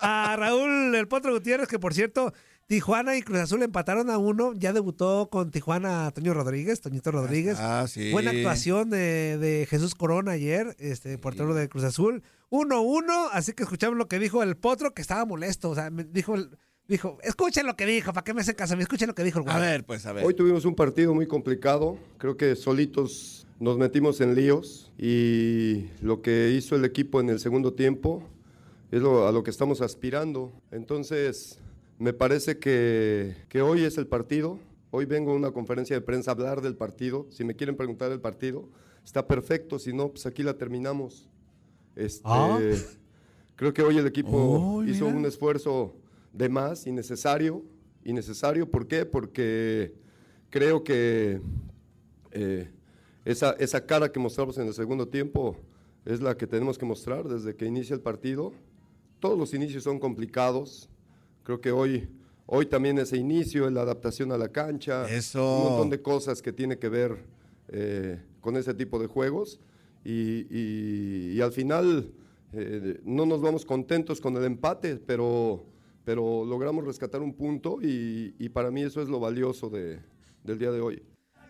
[0.00, 2.32] a Raúl El Potro Gutiérrez, que por cierto,
[2.76, 4.54] Tijuana y Cruz Azul empataron a uno.
[4.54, 7.58] Ya debutó con Tijuana Toño Rodríguez, Toñito Rodríguez.
[7.60, 8.10] Ah, sí.
[8.12, 12.22] Buena actuación de, de Jesús Corona ayer, este portero de Cruz Azul.
[12.50, 15.68] 1-1, así que escuchamos lo que dijo el Potro, que estaba molesto.
[15.68, 16.48] O sea, me dijo, el-
[16.88, 18.74] dijo, escuchen lo que dijo, ¿para qué me hacen caso?
[18.74, 19.54] Escuchen lo que dijo el güey.
[19.54, 20.24] A ver, pues, a ver.
[20.24, 21.98] Hoy tuvimos un partido muy complicado.
[22.16, 27.38] Creo que solitos nos metimos en líos y lo que hizo el equipo en el
[27.38, 28.26] segundo tiempo
[28.90, 30.54] es lo- a lo que estamos aspirando.
[30.70, 31.58] Entonces,
[31.98, 34.58] me parece que, que hoy es el partido.
[34.90, 37.26] Hoy vengo a una conferencia de prensa a hablar del partido.
[37.30, 38.68] Si me quieren preguntar del partido,
[39.04, 39.78] está perfecto.
[39.78, 41.28] Si no, pues aquí la terminamos.
[41.96, 42.58] Este, Ah.
[43.56, 45.16] Creo que hoy el equipo Oh, hizo mira.
[45.18, 45.94] un esfuerzo
[46.32, 47.62] de más, innecesario.
[48.04, 49.06] Innecesario, ¿por qué?
[49.06, 49.94] Porque
[50.50, 51.40] creo que
[52.32, 52.68] eh,
[53.24, 55.56] esa, esa cara que mostramos en el segundo tiempo
[56.04, 58.52] es la que tenemos que mostrar desde que inicia el partido.
[59.20, 60.88] Todos los inicios son complicados.
[61.44, 62.08] Creo que hoy,
[62.46, 65.56] hoy también ese inicio, la adaptación a la cancha, Eso.
[65.58, 67.24] un montón de cosas que tiene que ver
[67.68, 69.60] eh, con ese tipo de juegos.
[70.04, 72.12] Y, y- y al final
[72.52, 75.64] eh, no nos vamos contentos con el empate, pero,
[76.04, 80.00] pero logramos rescatar un punto y, y para mí eso es lo valioso de-
[80.44, 81.02] del día de hoy.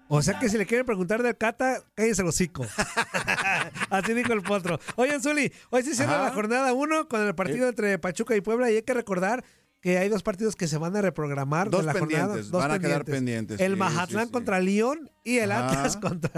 [0.09, 2.67] O sea que si le quieren preguntar del Cata, cállese el hocico.
[3.91, 4.79] Así dijo el potro.
[4.97, 6.25] Oye, Zuli, hoy se cierra Ajá.
[6.25, 9.43] la jornada 1 con el partido entre Pachuca y Puebla y hay que recordar
[9.83, 12.25] que hay dos partidos que se van a reprogramar Dos de la jornada.
[12.29, 14.33] pendientes, Dos van a quedar pendientes, El sí, Mazatlán sí, sí.
[14.33, 15.69] contra León y el Ajá.
[15.69, 16.31] Atlas contra...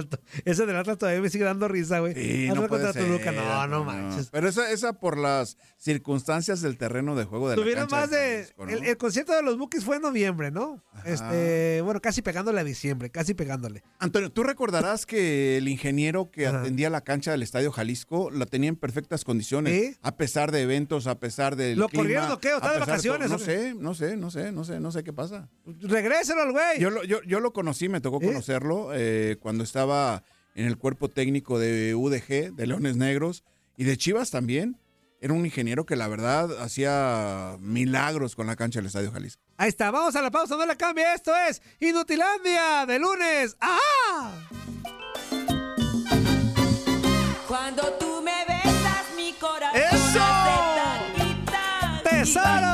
[0.45, 2.15] Ese del Atlas todavía me sigue dando risa, güey.
[2.15, 3.33] Sí, Atlas no puede contra ser, Toluca.
[3.33, 4.29] No, no manches.
[4.31, 8.11] Pero esa, esa por las circunstancias del terreno de juego de la Tuvieron cancha más
[8.11, 8.49] de.
[8.69, 10.83] El, el concierto de los Bookies fue en noviembre, ¿no?
[11.05, 13.83] Este, bueno, casi pegándole a diciembre, casi pegándole.
[13.99, 18.69] Antonio, tú recordarás que el ingeniero que atendía la cancha del Estadio Jalisco la tenía
[18.69, 22.53] en perfectas condiciones, a pesar de eventos, a pesar del ¿Lo clima, corrieron o qué?
[22.53, 25.13] ¿O está de vacaciones No sé, no sé, no sé, no sé, no sé qué
[25.13, 25.49] pasa.
[25.65, 26.81] Regréselo al güey.
[26.81, 30.23] Yo yo, yo lo conocí, me tocó conocerlo eh, cuando estaba
[30.55, 33.45] en el cuerpo técnico de UDG, de Leones Negros,
[33.77, 34.79] y de Chivas también.
[35.21, 39.43] Era un ingeniero que la verdad hacía milagros con la cancha del Estadio Jalisco.
[39.57, 41.05] Ahí está, vamos a la pausa, no le cambie.
[41.15, 43.57] Esto es Inutilandia de lunes.
[43.61, 44.33] ¡Ah!
[47.49, 50.21] Cuando tú me besas, mi corazón ¡Eso!
[52.03, 52.74] ¡Tesoro!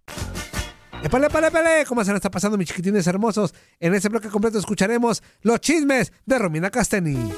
[1.03, 1.85] ¡Epale, epale, epale!
[1.87, 3.53] ¿Cómo se nos está pasando, mis chiquitines hermosos?
[3.79, 7.31] En este bloque completo escucharemos los chismes de Romina Casteni.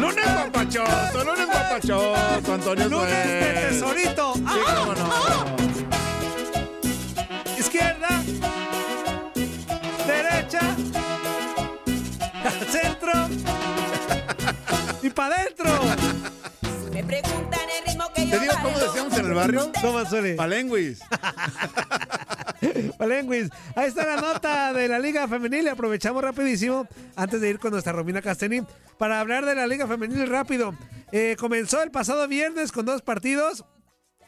[0.00, 4.34] Lunes guapachoso, lunes guapachoso, Antonio Lunes de tesorito.
[4.34, 4.84] Sí, ¡Ah!
[4.86, 5.61] cómo no.
[15.02, 15.66] Y para adentro.
[16.92, 19.72] Me preguntan el ritmo que ¿Te digo cómo decíamos en el barrio?
[19.80, 20.34] ¿Cómo suele?
[20.34, 21.00] Palenguis.
[22.98, 23.48] Palenguis.
[23.74, 25.64] Ahí está la nota de la Liga Femenil.
[25.64, 26.86] Y aprovechamos rapidísimo,
[27.16, 28.62] antes de ir con nuestra Romina Casteni,
[28.98, 30.74] para hablar de la Liga Femenil rápido.
[31.10, 33.64] Eh, comenzó el pasado viernes con dos partidos.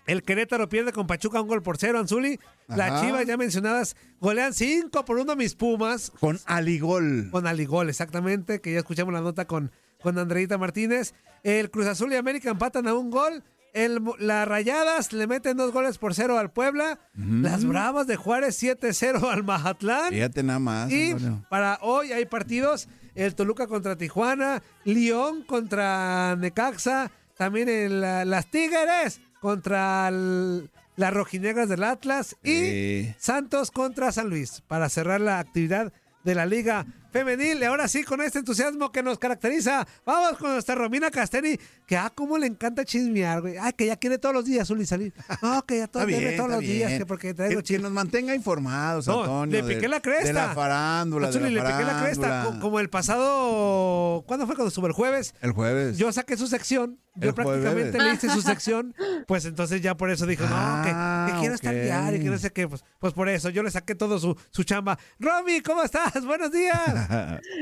[0.07, 2.39] El Querétaro pierde con Pachuca un gol por cero, Anzuli.
[2.67, 3.01] Las.
[3.01, 6.11] Chivas ya mencionadas golean 5 por 1 a mis Pumas.
[6.21, 7.31] Con Aligol.
[7.31, 9.73] Con Aligol, exactamente, que ya escuchamos la nota con,
[10.05, 11.15] con Andreita Martínez.
[11.43, 13.43] El Cruz Azul y América empatan a un gol.
[13.73, 17.01] El, las Rayadas le meten dos goles por cero al Puebla.
[17.17, 20.11] Las Bravas de Juárez 7-0 al Mazatlán.
[20.11, 20.93] Fíjate nada más.
[20.93, 21.45] Y Antonio.
[21.51, 22.87] para hoy hay partidos,
[23.17, 31.13] el Toluca contra Tijuana, León contra Necaxa, también el, la- las Tigres contra el- las
[31.13, 33.17] Rojinegras del Atlas y Eh.
[33.19, 37.61] Santos contra San Luis para cerrar la actividad de la Liga Femenil.
[37.61, 41.97] Y ahora sí, con este entusiasmo que nos caracteriza, vamos con nuestra Romina Casteni, que
[41.97, 43.57] ah, cómo le encanta chismear, güey.
[43.57, 45.15] Ay, que ya quiere todos los días, Zuli, salir.
[45.41, 47.75] No, que ya todos, Está bien, debe todos está los días, que porque traigo que,
[47.75, 49.63] que nos mantenga informados, no, Antonio.
[49.63, 50.27] le piqué de- la cresta.
[50.27, 52.23] De la farándula, de Anzuli, la le piqué la cresta.
[52.27, 52.55] farándula.
[52.57, 54.25] co- Como el pasado.
[54.27, 55.35] ¿Cuándo fue cuando estuvo el jueves?
[55.41, 55.97] El jueves.
[55.99, 56.99] Yo saqué su sección.
[57.17, 58.05] Yo El prácticamente jueves.
[58.05, 58.93] le hice su sección.
[59.29, 61.81] Pues entonces ya por eso dijo, no, que, Ah, que quiero estar ok.
[61.81, 62.69] diario, que no sé qué.
[62.69, 64.99] Pues, pues por eso yo le saqué todo su, su chamba.
[65.19, 66.25] Romy, ¿cómo estás?
[66.27, 67.04] Buenos días.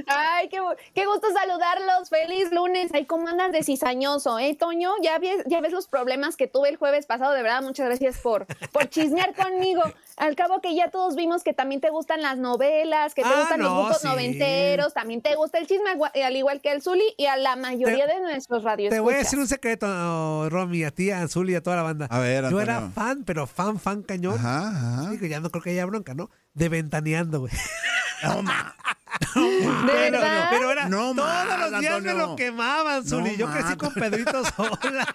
[0.06, 0.58] Ay, qué,
[0.94, 2.08] qué gusto saludarlos.
[2.08, 2.90] Feliz lunes.
[2.94, 4.92] Ay, ¿cómo andas de cizañoso, eh, Toño?
[5.02, 7.32] Ya, ves- ya ves los problemas que tuve el jueves pasado.
[7.32, 9.82] De verdad, muchas gracias por, por chismear conmigo.
[10.16, 13.38] Al cabo que ya todos vimos que también te gustan las novelas, que te Ah,
[13.40, 14.06] gustan los no, grupos sí.
[14.08, 15.90] noventeros, también te gusta el chisme,
[16.22, 18.90] al igual que el Zuli y a la mayoría de nuestros radios.
[18.90, 21.82] Te voy a decir un secreto, Romy, a ti, a Azul y a toda la
[21.82, 22.06] banda.
[22.10, 24.34] A ver, Yo era fan, pero fan, fan cañón.
[24.34, 25.10] Ajá, ajá.
[25.10, 26.30] Sí, que ya no creo que haya bronca, ¿no?
[26.54, 27.52] De ventaneando, güey.
[29.34, 29.42] ¿De
[29.86, 30.48] Pero, verdad?
[30.50, 33.32] pero era No todos los días me lo quemaban, Zuli.
[33.32, 35.14] No Yo crecí con Pedrito Sola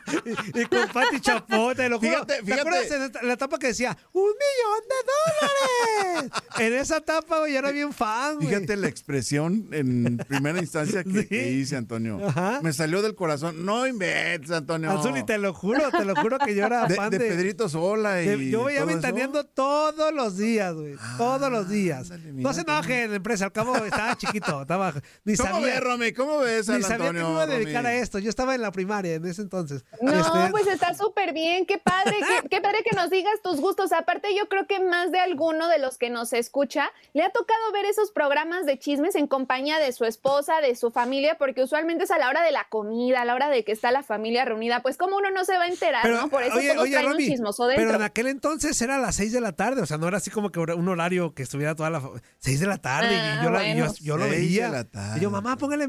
[0.53, 2.11] y, y con Pati Chapote, te lo juro.
[2.11, 2.61] Fíjate, ¿Te fíjate.
[2.61, 6.43] acuerdas en la etapa que decía ¡Un millón de dólares!
[6.59, 8.47] en esa etapa, güey, yo era bien fan, güey.
[8.47, 11.27] Fíjate la expresión en primera instancia que, Sí.
[11.27, 12.19] que hice, Antonio.
[12.27, 12.59] Ajá.
[12.63, 13.65] Me salió del corazón.
[13.65, 14.91] No inventes, Antonio.
[14.91, 17.27] Azul, y te lo juro, te lo juro que yo era de, fan de de,
[17.29, 20.95] Pedrito Sola y de- Yo veía ventaneando todos los días, güey.
[21.35, 22.09] Todos los días.
[22.09, 23.45] no se enojen, empresa.
[23.45, 24.61] Al cabo estaba chiquito.
[24.61, 26.13] Estaba, ni ¿Cómo sabía, ves, Romy?
[26.13, 27.27] ¿Cómo ves ni sabía que Antonio?
[27.27, 27.95] me iba a dedicar Romy?
[27.95, 28.19] a esto.
[28.19, 29.83] Yo estaba en la primaria en ese entonces.
[30.01, 33.59] No, Este, pues está súper bien, qué padre, qué, qué padre que nos digas tus
[33.59, 33.91] gustos.
[33.91, 37.71] Aparte, yo creo que más de alguno de los que nos escucha le ha tocado
[37.73, 42.05] ver esos programas de chismes en compañía de su esposa, de su familia, porque usualmente
[42.05, 44.45] es a la hora de la comida, a la hora de que está la familia
[44.45, 44.81] reunida.
[44.81, 46.29] Pues como uno no se va a enterar, ¿no?
[46.29, 48.99] Por eso oye, todos oye, traen Romy, un chismoso pero en aquel entonces era a
[48.99, 51.43] las 6 de la tarde, o sea, no era así como que un horario que
[51.43, 52.01] estuviera toda la...
[52.01, 54.69] fa- 6 de la tarde Ah, y yo, la- y yo- lo Seis de veía.
[54.69, 55.17] la tarde.
[55.17, 55.83] Y yo, mamá, póngale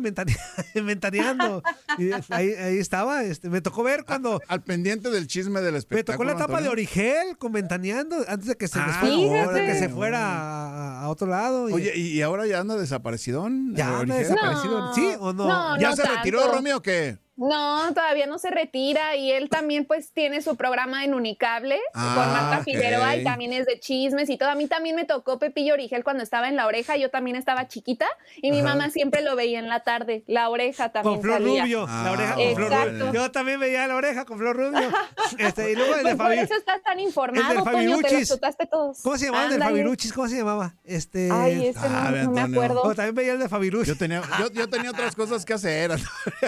[0.75, 1.63] inventariando.
[1.99, 4.41] y ahí, ahí estaba, este, me tocó ver cuando...
[4.49, 6.17] Al pendiente del chisme del Me espectáculo.
[6.17, 6.69] tocó la etapa de.
[6.69, 11.27] Origel con Ventaneando antes de que se, Ah, de que se fuera a, a otro
[11.27, 11.69] lado.
[11.69, 13.75] y- Oye, ¿y, y ahora ya anda desaparecidón?
[13.75, 14.35] ya eh, anda Origel?
[14.35, 14.79] desaparecido.
[14.81, 14.95] No.
[14.95, 15.47] ¿Sí o no?
[15.49, 16.57] No, ¿Ya no se retiró, tanto.
[16.57, 17.19] Romy, o qué?
[17.39, 22.15] No, todavía no se retira y él también pues tiene su programa en Unicable Ah,
[22.17, 22.65] con Marta ok.
[22.65, 24.51] Figueroa y también es de chismes y todo.
[24.51, 27.69] A mí también me tocó Pepillo Origel cuando estaba en La Oreja, yo también estaba
[27.69, 28.71] chiquita y mi Ajá.
[28.71, 30.25] mamá siempre lo veía en la tarde.
[30.27, 31.63] La Oreja también Con Flor salía.
[31.63, 33.07] Rubio, Ah, la oreja con Flor Exacto.
[33.07, 33.13] Rubio.
[33.13, 34.89] Yo también veía la oreja con Flor Rubio.
[35.39, 36.39] Este, y luego el de Pues por Fabi.
[36.39, 38.19] eso estás tan informado, el del Toño, te Fabiruchis.
[38.21, 38.99] los chutaste todos.
[39.03, 39.71] ¿Cómo se llamaba el Ándale.
[39.73, 40.13] Fabiruchis?
[40.13, 40.75] ¿Cómo se llamaba?
[40.85, 41.29] Este.
[41.31, 42.83] Ay, ese no, Sabe, no me acuerdo.
[42.83, 43.89] Oh, también veía el de Fabiruchis.
[43.89, 45.93] Yo tenía, yo, yo tenía otras cosas que hacer.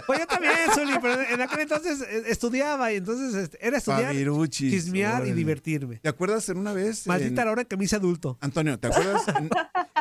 [0.06, 4.04] Pues yo también, Zuli, pero en aquel entonces eh, estudiaba y entonces este, era estudiar,
[4.06, 5.96] Fabiruchis, chismear y divertirme.
[5.96, 7.06] ¿Te acuerdas en una vez?
[7.06, 8.38] Maldita en- la hora que me hice adulto.
[8.40, 9.50] Antonio, ¿te acuerdas en,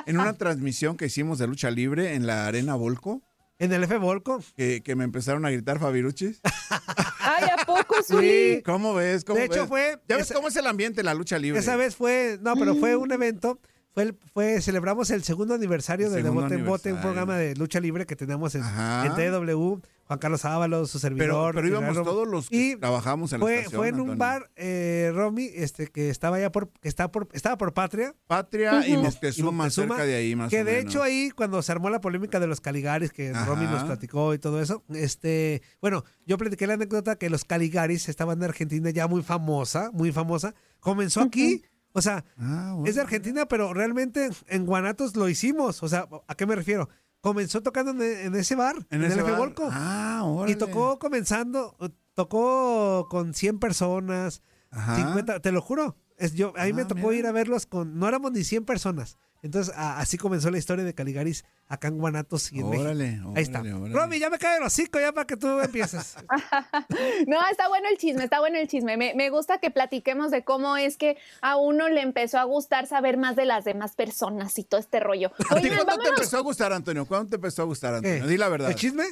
[0.06, 3.22] en una transmisión que hicimos de lucha libre en la Arena Volco?
[3.60, 4.42] ¿En el F Volco?
[4.56, 6.40] Que, que me empezaron a gritar Fabiruchis.
[7.20, 8.62] Ay, ¿a poco, Zuli?
[8.64, 9.26] ¿Cómo ves?
[9.26, 9.68] ¿Cómo De hecho, ves?
[9.68, 11.60] fue- ¿Ya ves esa- cómo es el ambiente en la lucha libre?
[11.60, 13.60] Esa vez fue, no, pero fue un evento,
[13.94, 17.02] fue, el- fue celebramos el segundo aniversario El de De segundo Bote en Bote, un
[17.02, 21.54] programa de lucha libre que teníamos en, en TW, Juan Carlos Ábalos, su servidor.
[21.54, 24.50] Pero, pero íbamos todos los que trabajamos en la Fue, estación, fue en un bar,
[24.56, 28.16] eh, Romy, este, que estaba allá por, que está por, estaba por Patria.
[28.26, 28.98] Patria y.
[28.98, 30.92] Moctezuma, Y cerca de ahí, más Que o de menos.
[30.92, 33.46] hecho ahí, cuando se armó la polémica de los Caligaris, que Ajá.
[33.46, 38.10] Romy nos platicó y todo eso, este, bueno, yo platiqué la anécdota que los Caligaris,
[38.10, 41.62] esta banda argentina ya muy famosa, muy famosa, comenzó aquí.
[41.92, 45.82] O sea, Ah, es de Argentina, pero realmente en Guanatos lo hicimos.
[45.84, 46.88] O sea, ¿a qué me refiero?
[47.22, 49.38] Comenzó tocando en, en ese bar, en, ese el bar.
[49.38, 49.70] Volco.
[49.72, 50.56] Ah, Y órale.
[50.56, 51.76] tocó comenzando,
[52.14, 54.96] tocó con 100 personas, Ajá.
[54.96, 55.98] 50, te lo juro.
[56.20, 57.16] Es, yo, a mí me Ah, tocó mira.
[57.20, 59.18] ir a verlos con, no éramos ni 100 personas.
[59.42, 63.34] Entonces, a- así comenzó la historia de Caligaris acá en Guanatos y en Órale, México.
[63.38, 63.62] Ahí está.
[63.62, 63.94] órale.
[63.94, 66.16] Romy, ya me cae el hocico ya para que tú empieces.
[67.28, 68.98] No, está bueno el chisme, está bueno el chisme.
[68.98, 72.86] Me, me gusta que platiquemos de cómo es que a uno le empezó a gustar
[72.88, 75.32] saber más de las demás personas y todo este rollo.
[75.50, 77.06] ¿A ti Oigan, cuándo te empezó a gustar, Antonio?
[77.06, 78.22] ¿Cuándo te empezó a gustar, Antonio?
[78.24, 78.28] ¿Qué?
[78.28, 78.70] Di la verdad.
[78.70, 79.04] ¿El chisme?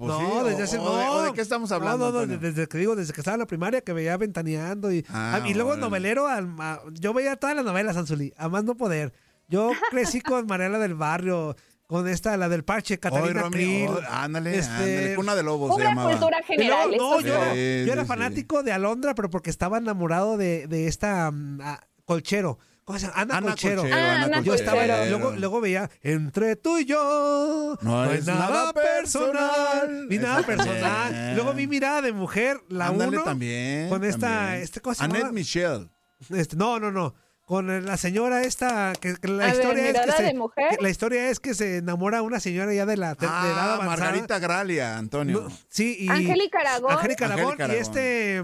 [0.00, 1.12] Pues no, sí, desde o de- no.
[1.12, 3.40] o de qué estamos hablando, No, no, no, desde que digo, desde que estaba en
[3.40, 7.36] la primaria que veía ventaneando y, Ah, ah, y luego novelero, al- a- yo veía
[7.36, 9.12] todas las novelas, Anzuli, a más no poder.
[9.48, 11.54] Yo crecí con Mariela del Barrio,
[11.86, 13.88] con esta, la del parche, Catalina Krill.
[13.90, 16.10] oh, ándale, este, ándale, Cuna de Lobos se llamaba.
[16.12, 16.90] cultura y luego, general.
[16.96, 20.86] no, yo, Sí, yo era sí, fanático de Alondra, pero porque estaba enamorado de, de
[20.86, 21.60] esta mm,
[22.06, 22.58] Colchero.
[22.90, 23.20] ¿Cómo se llama?
[23.20, 23.82] Ana, Ana Colchero.
[23.82, 25.04] Colchero, Ah, Ana Yo estaba, Colchero.
[25.18, 27.78] luego, luego veía entre tú y yo.
[27.82, 30.08] No es nada personal.
[30.08, 31.34] Ni nada personal.
[31.36, 33.24] Luego vi mirada de mujer, la Ándale uno.
[33.24, 33.88] también.
[33.88, 34.62] Con esta, también.
[34.62, 35.30] este, ¿cómo se Annette?
[35.32, 35.88] Michelle.
[36.30, 37.14] Este, no, no, no.
[37.50, 40.34] Con la señora esta, que, que la A ver, historia es que mirada se, de
[40.34, 40.68] mujer.
[40.76, 43.34] que la historia es que se enamora una señora ya de la de, de edad
[43.34, 43.86] Ah, avanzada.
[43.86, 45.40] Margarita Gralia, Antonio.
[45.48, 46.92] No, sí, y Angélica Aragón.
[46.92, 48.36] Angélica Aragón, y este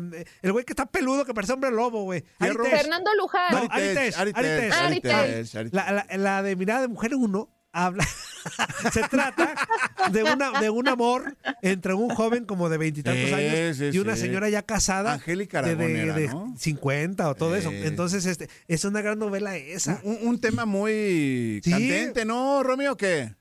[0.42, 2.24] el güey que está peludo que parece hombre lobo, güey.
[2.40, 3.52] Fernando Luján.
[3.52, 4.72] No, Ari Ari Tech, Tech, Ari Ari Tech, Tech.
[4.72, 5.12] Ari Ari Tech,
[5.56, 5.74] Ari Tech.
[5.74, 7.48] La, la- la de mirada de mujer uno
[7.84, 8.06] habla
[8.92, 9.54] se trata
[10.12, 13.98] de una de un amor entre un joven como de veintitantos Sí, años sí, y
[13.98, 14.22] una sí.
[14.22, 16.54] señora ya casada Angélica de, de- de ¿no?
[16.56, 17.70] 50 o todo eso.
[17.72, 20.00] Entonces este es una gran novela esa.
[20.04, 21.70] Un, un tema muy Sí.
[21.70, 22.92] candente, ¿no, Romeo?
[22.92, 23.34] ¿o ¿Qué?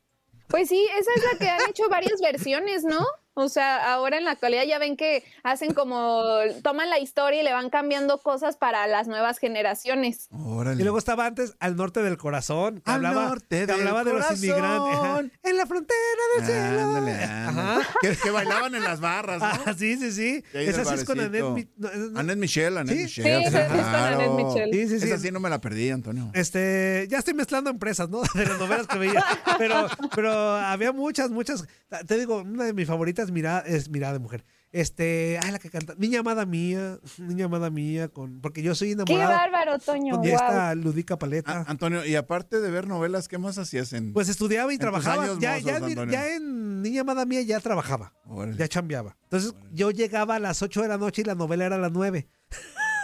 [0.48, 3.06] Pues sí, esa es la que han hecho varias versiones, ¿no?
[3.38, 6.24] O sea, ahora en la actualidad ya ven que hacen como,
[6.64, 10.28] toman la historia y le van cambiando cosas para las nuevas generaciones.
[10.32, 10.80] Órale.
[10.82, 14.32] Y luego estaba antes al norte del corazón, Al hablaba, norte del hablaba de los
[14.32, 14.96] inmigrantes.
[14.96, 15.22] Ajá.
[15.44, 16.00] En la frontera
[16.38, 16.62] del cielo.
[16.82, 17.86] Ándale, ándale.
[18.02, 19.46] Que, que bailaban en las barras, ¿no?
[19.66, 20.44] Ah, sí, sí, sí.
[20.54, 21.20] Esa sí es con.
[21.20, 21.44] Annette.
[21.44, 22.20] Mi- no, no.
[22.20, 23.04] Annette Michelle, Annette Sí.
[23.22, 23.40] Michelle.
[23.42, 23.96] Sí, esa sí es con.
[23.96, 24.72] Annette Michelle.
[24.74, 25.08] Sí, sí, sí.
[25.08, 26.32] Esa sí no me la perdí, Antonio.
[26.34, 28.22] Este, ya estoy mezclando empresas, ¿no?
[28.34, 29.24] De las novelas que veía.
[29.58, 31.66] Pero, pero había muchas, muchas.
[32.08, 34.46] Te digo, una de mis favoritas mirada, es Mirada de Mujer.
[34.72, 35.94] Este, ay, la que canta.
[35.98, 40.16] Niña amada mía, niña amada mía, con, porque yo soy Qué enamorado bárbaro, Toño.
[40.16, 40.30] con Wow.
[40.34, 41.64] esta Ludica Paleta.
[41.68, 44.12] Antonio, y aparte de ver novelas, ¿qué más hacías en...?
[44.12, 45.24] Pues estudiaba y trabajaba.
[45.24, 46.12] años Ya, mozos, ya, en- Antonio.
[46.12, 48.12] ya en Niña Amada Mía ya trabajaba.
[48.26, 48.58] Órale.
[48.58, 49.16] Ya chambeaba.
[49.24, 51.92] Entonces yo llegaba a las 8 de la noche y la novela era a las
[51.94, 52.28] 9.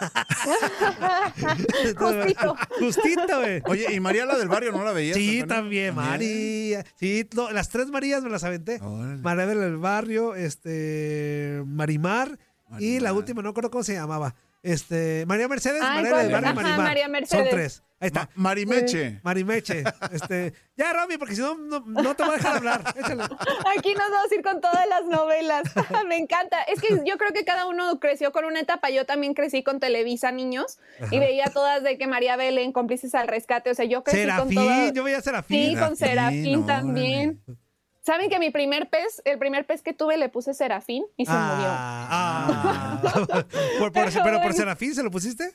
[1.97, 2.55] Justito.
[2.79, 3.61] Justito, güey.
[3.67, 5.15] Oye, ¿y María la del barrio no la veías?
[5.17, 6.85] Sí, también, María.
[6.95, 8.79] Sí, no, las tres Marías me las aventé.
[8.81, 9.21] Órale.
[9.21, 12.37] María del Barrio, este, Marimar,
[12.79, 13.13] y la Marimar.
[13.13, 14.35] última, no recuerdo cómo se llamaba.
[14.63, 16.77] Este, María Mercedes, Ay, María del Barrio Marimar.
[16.79, 17.43] María Mercedes.
[17.49, 17.83] Son tres.
[18.01, 18.21] Ahí está.
[18.35, 19.19] Ma- Marimeche.
[19.23, 19.83] Marimeche.
[20.11, 22.93] Este, ya, Romy, porque si no, no, no te voy a dejar hablar.
[22.97, 23.23] Échale.
[23.23, 25.61] Aquí nos vamos a ir con todas las novelas.
[26.07, 26.63] Me encanta.
[26.63, 28.89] Es que yo creo que cada uno creció con una etapa.
[28.89, 30.79] Yo también crecí con Televisa Niños
[31.11, 33.69] y veía todas de que María Belén, cómplices al rescate.
[33.69, 34.93] O sea, yo crecí con Serafín, todas.
[34.93, 35.69] yo veía Serafín.
[35.69, 37.41] Sí, con Serafín también.
[38.03, 41.31] ¿Saben que mi primer pez, el primer pez que tuve le puse Serafín y se
[41.33, 41.67] murió?
[41.67, 43.01] Ah, ah.
[43.79, 44.53] Por- por- Pero pero por.
[44.53, 45.51] Serafín se lo pusiste.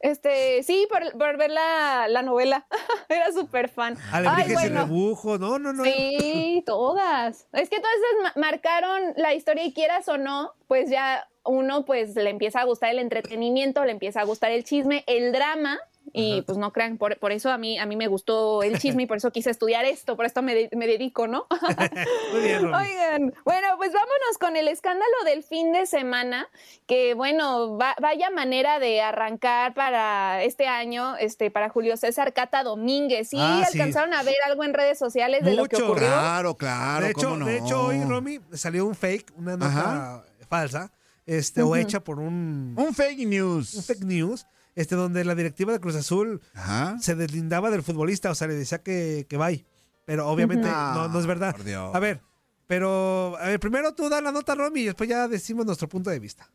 [0.00, 2.66] Este, sí, por, por ver la, la novela.
[3.08, 3.96] Era súper fan.
[4.12, 4.80] Ay, Alebrijes y bueno.
[4.82, 5.38] rebujo.
[5.38, 5.84] No, no, no.
[5.84, 7.46] Sí, todas.
[7.52, 11.84] Es que todas esas ma- marcaron la historia y quieras o no, pues ya uno
[11.84, 15.78] pues le empieza a gustar el entretenimiento, le empieza a gustar el chisme, el drama,
[16.12, 19.02] Y pues no crean, por, por eso a mí, a mí me gustó el chisme
[19.02, 21.46] y por eso quise estudiar esto, por esto me, de- me dedico, ¿no?
[22.32, 22.64] Muy bien.
[22.66, 26.48] Oigan, bueno, pues vámonos con el escándalo del fin de semana,
[26.86, 32.62] que bueno, va- vaya manera de arrancar para este año, este, para Julio César Cata
[32.62, 33.28] Domínguez.
[33.28, 33.78] ¿Sí Ah, sí.
[33.78, 35.86] alcanzaron a ver algo en redes sociales de lo que Mucho.
[35.86, 36.06] ocurrió?
[36.08, 37.04] Claro, claro.
[37.04, 37.46] de, hecho, cómo no.
[37.46, 40.24] de hecho, hoy, Romy, salió un fake, una nota Ajá.
[40.48, 40.92] falsa,
[41.26, 41.76] este, o Ujú.
[41.76, 42.74] hecha por un...
[42.78, 43.74] Un fake news.
[43.74, 44.46] Un fake news,
[44.76, 46.96] este, donde la directiva de Cruz Azul Ajá.
[47.00, 49.66] se deslindaba del futbolista, o sea, le decía que, que bye.
[50.04, 51.56] Pero obviamente no, no es verdad.
[51.56, 51.92] Por Dios.
[51.92, 52.22] A ver,
[52.68, 56.10] pero a ver, primero tú da la nota, Romy, y después ya decimos nuestro punto
[56.10, 56.48] de vista.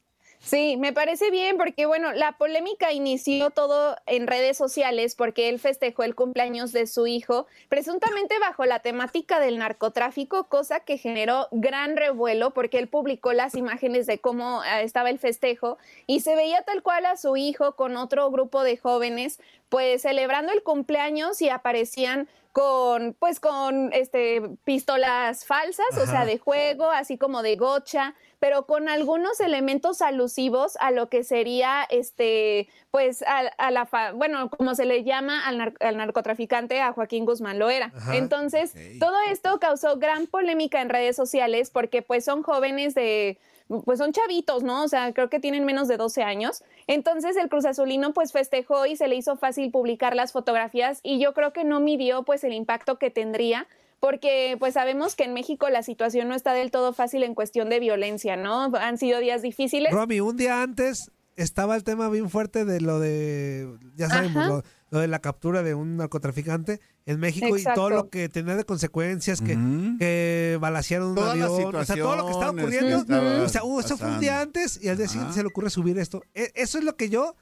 [0.43, 5.59] Sí, me parece bien porque, bueno, la polémica inició todo en redes sociales porque él
[5.59, 11.47] festejó el cumpleaños de su hijo, presuntamente bajo la temática del narcotráfico, cosa que generó
[11.51, 15.77] gran revuelo porque él publicó las imágenes de cómo eh, estaba el festejo
[16.07, 19.39] y se veía tal cual a su hijo con otro grupo de jóvenes,
[19.71, 26.37] pues celebrando el cumpleaños y aparecían con pues con este pistolas falsas, o sea, de
[26.37, 32.67] juego, así como de gocha, pero con algunos elementos alusivos a lo que sería este
[32.91, 36.91] pues a, a la fa- bueno, como se le llama al, nar- al narcotraficante a
[36.91, 37.93] Joaquín Guzmán Loera.
[37.95, 38.17] Ajá.
[38.17, 43.37] Entonces, todo esto causó gran polémica en redes sociales porque pues son jóvenes de
[43.85, 44.83] pues son chavitos, ¿no?
[44.83, 46.63] O sea, creo que tienen menos de 12 años.
[46.87, 51.19] Entonces el Cruz Azulino pues festejó y se le hizo fácil publicar las fotografías y
[51.19, 53.67] yo creo que no midió pues el impacto que tendría
[53.99, 57.69] porque pues sabemos que en México la situación no está del todo fácil en cuestión
[57.69, 58.71] de violencia, ¿no?
[58.75, 59.93] Han sido días difíciles.
[59.93, 64.63] Romy, un día antes estaba el tema bien fuerte de lo de, ya sabemos, lo,
[64.91, 67.79] lo de la captura de un narcotraficante en México y Exacto.
[67.81, 69.57] todo lo que tenía de consecuencias, que,
[69.97, 72.87] que balacearon un Todas las avión, o sea, todo lo que estaba ocurriendo.
[72.97, 75.41] que estaba o sea, uh, eso fue un día antes y al día siguiente se
[75.41, 76.21] le ocurre subir esto.
[76.35, 77.35] E- Eso es lo que yo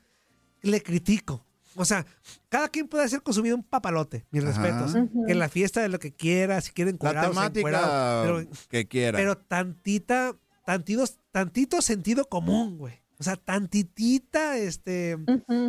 [0.61, 1.43] le critico.
[1.75, 2.05] O sea,
[2.49, 4.61] cada quien puede hacer con su vida un papalote, mis Ajá.
[4.61, 4.95] respetos.
[4.95, 5.25] Ujú.
[5.25, 8.67] Que en la fiesta de lo que quiera, si quieren La encuerados, temática encuerados, pero-
[8.69, 9.17] que quiera.
[9.17, 10.35] pero tantita,
[10.65, 12.95] tantitos, tantito sentido común, güey.
[13.19, 15.17] O sea, tantitita, este,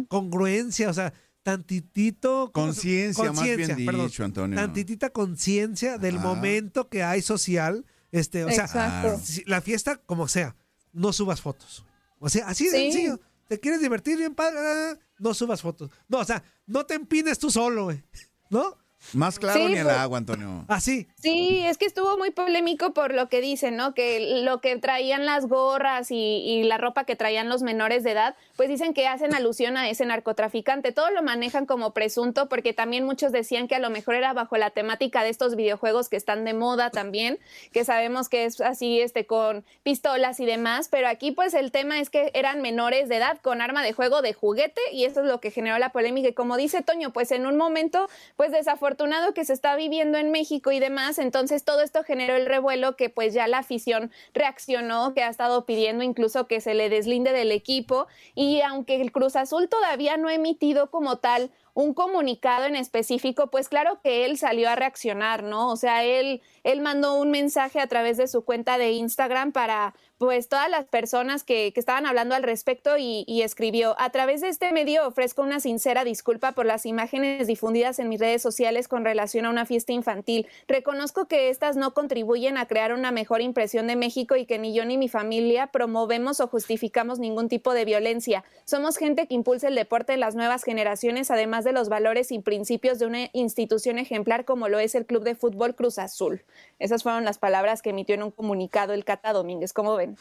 [0.09, 1.13] congruencia, o sea,
[1.43, 2.51] tantitito...
[2.53, 4.07] ¿cómo se- Conciencia, más bien perdón.
[4.07, 4.57] dicho, Antonio.
[4.59, 9.21] Tantitita conciencia del momento que hay social, este, o sea, Exacto.
[9.23, 10.57] si- la fiesta como sea,
[10.93, 11.85] no subas fotos.
[12.19, 12.77] O sea, así de Sí.
[12.93, 13.21] sencillo.
[13.49, 14.59] ¿Te quieres divertir bien padre?
[14.61, 15.91] Ah, No subas fotos.
[16.09, 18.03] No, o sea, no te empines tú solo, güey.
[18.51, 18.77] ¿No?
[19.15, 20.65] Más claro Sí, ni el pues- agua, Antonio.
[20.69, 21.09] Así.
[21.23, 23.93] Sí, es que estuvo muy polémico por lo que dicen, ¿no?
[23.93, 28.13] Que lo que traían las gorras y, y la ropa que traían los menores de
[28.13, 30.93] edad, pues dicen que hacen alusión a ese narcotraficante.
[30.93, 34.57] Todo lo manejan como presunto porque también muchos decían que a lo mejor era bajo
[34.57, 37.39] la temática de estos videojuegos que están de moda también,
[37.71, 42.01] que sabemos que es así, este, con pistolas y demás, pero aquí pues el tema
[42.01, 45.27] es que eran menores de edad con arma de juego de juguete y eso es
[45.27, 46.29] lo que generó la polémica.
[46.29, 50.31] Y como dice Toño, pues en un momento, pues desafortunado que se está viviendo en
[50.31, 55.15] México y demás, entonces todo esto generó el revuelo que pues ya la afición reaccionó,
[55.15, 59.37] que ha estado pidiendo incluso que se le deslinde del equipo y aunque el Cruz
[59.37, 64.37] Azul todavía no ha emitido como tal un comunicado en específico, pues claro que él
[64.37, 65.71] salió a reaccionar, ¿no?
[65.71, 69.95] O sea, él, él mandó un mensaje a través de su cuenta de Instagram para
[70.19, 74.49] pues todas las personas que, estaban hablando al respecto y, y escribió, a través de
[74.49, 79.03] este medio ofrezco una sincera disculpa por las imágenes difundidas en mis redes sociales con
[79.03, 80.47] relación a una fiesta infantil.
[80.69, 84.75] Reconozco que estas no contribuyen a crear una mejor impresión de México y que ni
[84.75, 88.45] yo ni mi familia promovemos o justificamos ningún tipo de violencia.
[88.67, 92.41] Somos gente que impulsa el deporte en las nuevas generaciones, además de los valores y
[92.41, 96.43] principios de una institución ejemplar como lo es el Club de Fútbol Cruz Azul.
[96.79, 99.73] Esas fueron las palabras que emitió en un comunicado el Cata Domínguez.
[99.73, 100.17] ¿Cómo ven?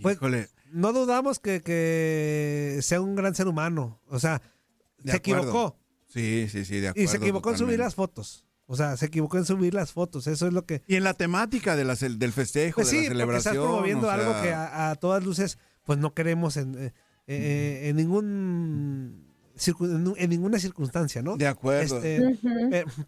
[0.00, 0.18] Pues
[0.70, 4.00] no dudamos que, que sea un gran ser humano.
[4.08, 4.40] O sea,
[4.98, 5.42] De se acuerdo.
[5.42, 5.76] equivocó.
[6.08, 7.04] Sí, sí, sí, de acuerdo.
[7.04, 8.44] Y se equivocó en subir las fotos.
[8.66, 10.26] O sea, se equivocó en subir las fotos.
[10.26, 10.82] Eso es lo que.
[10.86, 13.54] Y en la temática de la del festejo, Pues de sí, la porque celebración.
[13.54, 16.92] estás promoviendo o algo que a, a todas luces, pues no queremos en, eh,
[17.26, 19.26] eh, en ningún
[19.80, 21.36] en, en ninguna circunstancia, ¿no?
[21.36, 21.96] De acuerdo.
[21.96, 22.36] Este,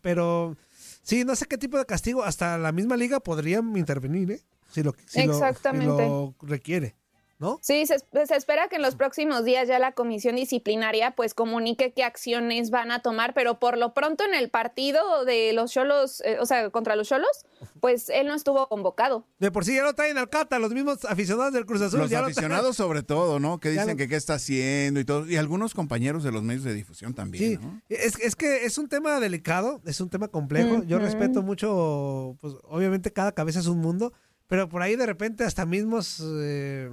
[0.00, 0.56] pero
[1.02, 2.22] sí, no sé qué tipo de castigo.
[2.22, 4.40] Hasta la misma liga podrían intervenir, ¿eh?
[4.70, 6.06] Si lo, si lo- si Exactamente.
[6.06, 6.94] lo requiere,
[7.40, 7.58] ¿no?
[7.62, 11.92] Sí, se, se espera que en los próximos días ya la comisión disciplinaria pues comunique
[11.92, 16.20] qué acciones van a tomar, pero por lo pronto en el partido de los Cholos,
[16.24, 17.46] eh, o sea, contra los Cholos,
[17.80, 19.26] pues él no estuvo convocado.
[19.38, 22.00] De por sí ya lo traen al Cata, los mismos aficionados del Cruz Azul.
[22.00, 22.36] Los ya lo traen.
[22.38, 23.58] aficionados sobre todo, ¿no?
[23.58, 25.26] Que dicen lo- que qué está haciendo y todo.
[25.28, 27.80] Y algunos compañeros de los medios de difusión también, Sí, ¿no?
[27.88, 30.82] es, es que es un tema delicado, es un tema complejo.
[30.84, 34.12] Yo respeto mucho, pues obviamente cada cabeza es un mundo,
[34.46, 36.90] pero por ahí de repente hasta mismos, eh,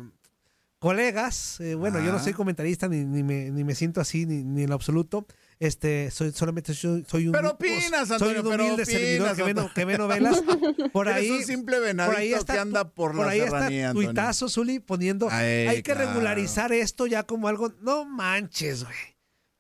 [0.80, 4.44] colegas, eh, bueno, yo no soy comentarista ni, ni, me, ni me siento así ni,
[4.44, 5.26] ni en lo absoluto.
[5.60, 9.42] Este, soy solamente soy, soy un Pero opinas, soy Antonio, un pero humilde servidor que
[9.44, 10.44] ve, que ve novelas.
[10.94, 13.88] Por Eres ahí un simple venadito por ahí está, que anda por la ahí serranía,
[13.88, 16.10] está tuitazo, Zuli, poniendo Ay, hay que claro.
[16.10, 18.96] regularizar esto ya como algo, no manches, güey.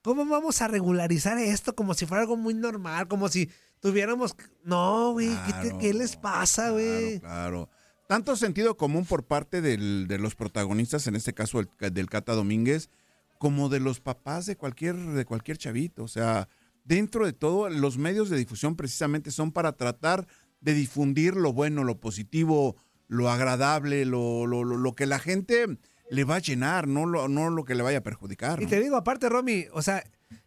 [0.03, 3.49] ¿Cómo vamos a regularizar esto como si fuera algo muy normal, como si
[3.79, 7.19] tuviéramos no, güey, ¿qué, te- qué les pasa, güey?
[7.19, 7.69] Claro.
[8.07, 12.33] Tanto sentido común por parte del- de los protagonistas, en este caso el- del Cata
[12.33, 12.89] Domínguez,
[13.37, 16.03] como de los papás de cualquier, de cualquier chavito.
[16.03, 16.47] O sea,
[16.85, 20.25] dentro de todo, los medios de difusión precisamente son para tratar
[20.61, 22.75] de difundir lo bueno, lo positivo,
[23.09, 25.77] lo agradable, lo, lo, lo- lo que la gente
[26.09, 28.61] le va a llenar, no lo, no lo que le vaya a perjudicar.
[28.61, 28.69] Y ¿no?
[28.69, 30.03] te digo, aparte, Romy, o sea,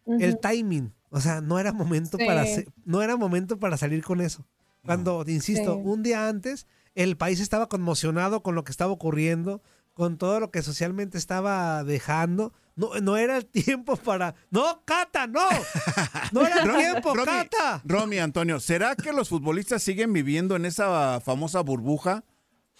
[0.06, 2.24] el timing, o sea, no era momento Sí.
[2.24, 2.44] para
[2.86, 4.46] no era momento para salir con eso.
[4.82, 5.80] Cuando, insisto, Sí.
[5.84, 9.62] un día antes, el país estaba conmocionado con lo que estaba ocurriendo,
[9.94, 12.52] con todo lo que socialmente estaba dejando.
[12.76, 14.34] No, no era el tiempo para.
[14.50, 15.40] ¡No, Cata, no!
[16.32, 17.82] ¡No era el tiempo, Romy, Cata!
[17.84, 22.24] Romy, Antonio, ¿será que los futbolistas siguen viviendo en esa famosa burbuja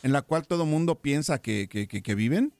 [0.02, 2.54] en la cual todo mundo piensa que, que- que- que viven?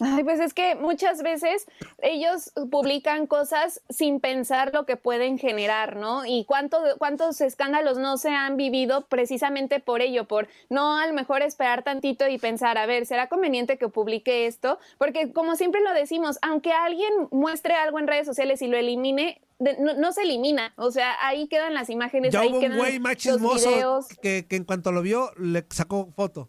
[0.00, 1.66] Ay, pues es que muchas veces
[2.00, 6.24] ellos publican cosas sin pensar lo que pueden generar, ¿no?
[6.24, 11.14] Y cuánto, cuántos escándalos no se han vivido precisamente por ello, por no a lo
[11.14, 14.78] mejor esperar tantito y pensar, a ver, ¿será conveniente que publique esto?
[14.98, 19.40] Porque como siempre lo decimos, aunque alguien muestre algo en redes sociales y lo elimine,
[19.58, 22.62] de- no, no se elimina, o sea, ahí quedan las imágenes, Ya ahí hubo un
[22.62, 26.48] quedan güey más chismoso que, que en cuanto lo vio, le sacó foto.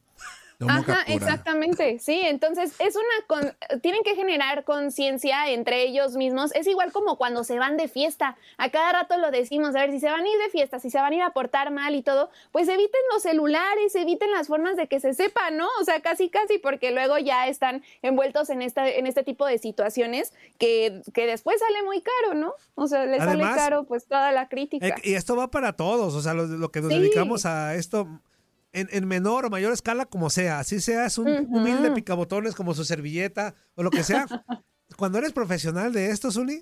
[0.68, 6.68] Ajá, exactamente, sí, entonces es una, con- tienen que generar conciencia entre ellos mismos, es
[6.68, 10.00] igual como cuando se van de fiesta, a cada rato lo decimos, a ver, si
[10.00, 12.02] se van a ir de fiesta, si se van a ir a portar mal y
[12.02, 15.68] todo, pues eviten los celulares, eviten las formas de que se sepa, ¿no?
[15.80, 19.60] O sea, casi, casi, porque luego ya están envueltos en, esta, en este tipo de
[19.60, 22.54] situaciones que, que después sale muy caro, ¿no?
[22.76, 24.88] O sea, les Además, sale caro pues toda la crítica.
[24.88, 27.00] Eh, Y esto va para todos, o sea, lo, lo que nos Sí.
[27.00, 28.08] dedicamos a esto
[28.74, 30.60] en, en menor o mayor escala, como sea.
[30.60, 31.58] Así seas un Ujú.
[31.58, 34.26] humilde picabotones como su servilleta o lo que sea.
[34.98, 36.62] cuando eres profesional de esto, Zuli,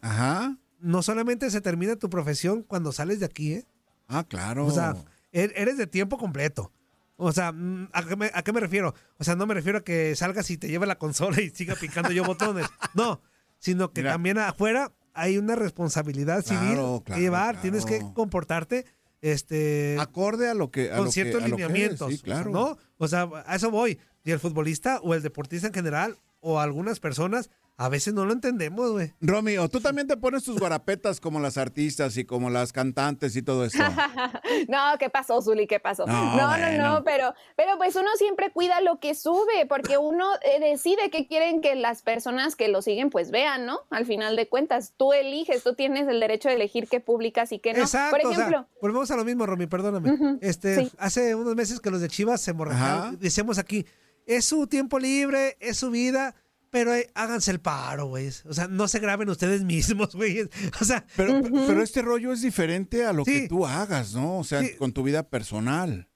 [0.79, 3.65] no solamente se termina tu profesión cuando sales de aquí, ¿eh?
[4.07, 4.65] Ah, claro.
[4.65, 4.95] O sea,
[5.33, 6.71] er- eres de tiempo completo.
[7.19, 8.93] O sea, mm, ¿a qué, me, a qué me refiero?
[9.17, 11.75] O sea, no me refiero a que salgas y te lleve la consola y siga
[11.75, 12.67] picando yo botones.
[12.93, 13.21] No,
[13.59, 17.59] sino que también afuera hay una responsabilidad civil Claro, que claro, llevar.
[17.61, 18.85] Tienes que comportarte
[19.21, 22.51] este acorde a lo que a con lo ciertos que lineamientos, sí, claro.
[22.51, 22.77] ¿no?
[22.97, 23.99] O sea, a eso voy.
[24.23, 27.49] Y el futbolista o el deportista en general o algunas personas
[27.79, 29.13] a veces no lo entendemos, güey.
[29.21, 33.35] Romy, o tú también te pones tus guarapetas como las artistas y como las cantantes
[33.35, 33.77] y todo eso.
[34.67, 35.67] no, ¿qué pasó, Zuli?
[35.67, 36.07] ¿Qué pasó?
[36.07, 36.83] No, No, no, bueno.
[36.95, 41.27] no, pero, pero pues uno siempre cuida lo que sube, porque uno eh, decide qué
[41.27, 43.81] quieren que las personas que lo siguen pues vean, ¿no?
[43.91, 47.59] Al final de cuentas, tú eliges, tú tienes el derecho de elegir qué publicas y
[47.59, 47.81] qué no.
[47.81, 50.39] Exacto, Por o sea, ejemplo, volvemos a lo mismo, Romy, perdóname.
[50.41, 50.91] Este, sí.
[50.97, 53.19] hace unos meses que los de Chivas se emborracharon.
[53.19, 53.85] Decíamos aquí,
[54.25, 56.33] es su tiempo libre, es su vida,
[56.69, 58.29] pero eh, háganse el paro, güey.
[58.45, 60.49] O sea, no se graben ustedes mismos, güey.
[60.81, 64.37] O sea, Pero, pero este rollo es diferente a lo que tú hagas, ¿no?
[64.39, 66.09] O sea, con tu vida personal.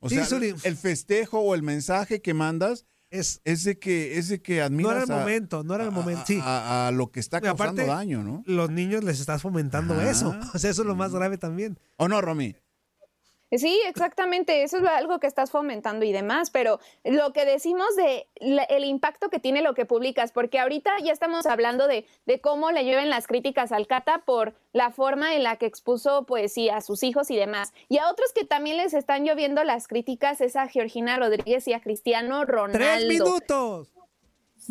[0.00, 0.54] O Sí, sea, Zuli.
[0.64, 4.64] el festejo o el mensaje que mandas es, es de que es de que no
[4.64, 6.40] admiras era el a- momento, no era el momento, sí.
[6.42, 8.42] a, a lo que está causando aparte, daño, ¿no?
[8.46, 10.10] Los niños les estás fomentando Ajá.
[10.10, 10.34] eso.
[10.54, 11.78] O sea, eso es lo más grave también.
[11.98, 12.56] ¿O no, Romy?
[13.58, 18.26] Sí, exactamente, eso es algo que estás fomentando y demás, pero lo que decimos de
[18.40, 22.40] la- el impacto que tiene lo que publicas, porque ahorita ya estamos hablando de, de
[22.40, 26.54] cómo le llueven las críticas al Cata por la forma en la que expuso, pues
[26.54, 27.72] sí, a sus hijos y demás.
[27.90, 31.74] Y a otros que también les están lloviendo las críticas es a Georgina Rodríguez y
[31.74, 32.78] a Cristiano Ronaldo.
[32.78, 33.88] ¡Tres minutos!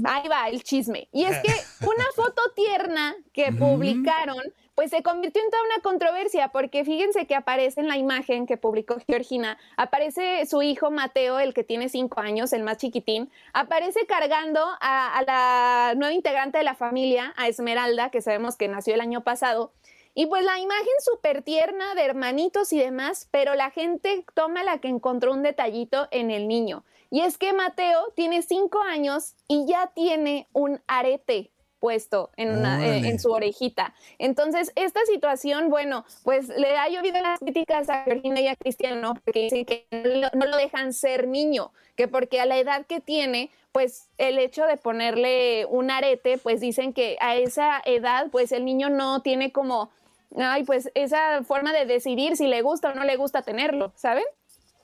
[0.05, 1.07] Ahí va el chisme.
[1.11, 1.53] Y es que
[1.86, 4.41] una foto tierna que publicaron,
[4.82, 8.57] pues se convirtió en toda una controversia, porque fíjense que aparece en la imagen que
[8.57, 14.07] publicó Georgina, aparece su hijo Mateo, el que tiene cinco años, el más chiquitín, aparece
[14.07, 19.01] cargando a, la nueva integrante de la familia, a Esmeralda, que sabemos que nació el
[19.01, 19.71] año pasado.
[20.15, 24.79] Y pues la imagen súper tierna de hermanitos y demás, pero la gente toma la
[24.79, 26.84] que encontró un detallito en el niño.
[27.11, 31.51] Y es que Mateo tiene cinco años y ya tiene un arete
[31.82, 33.93] puesto en, una- eh, en su orejita.
[34.19, 39.15] Entonces, esta situación, bueno, pues le ha llovido las críticas a Georgina y a Cristiano
[39.25, 43.01] porque dicen que no no lo dejan ser niño, que porque a la edad que
[43.01, 48.51] tiene, pues el hecho de ponerle un arete, pues dicen que a esa edad, pues
[48.53, 49.89] el niño no tiene como,
[50.38, 54.23] ay, pues esa forma de decidir si le gusta o no le gusta tenerlo, ¿saben?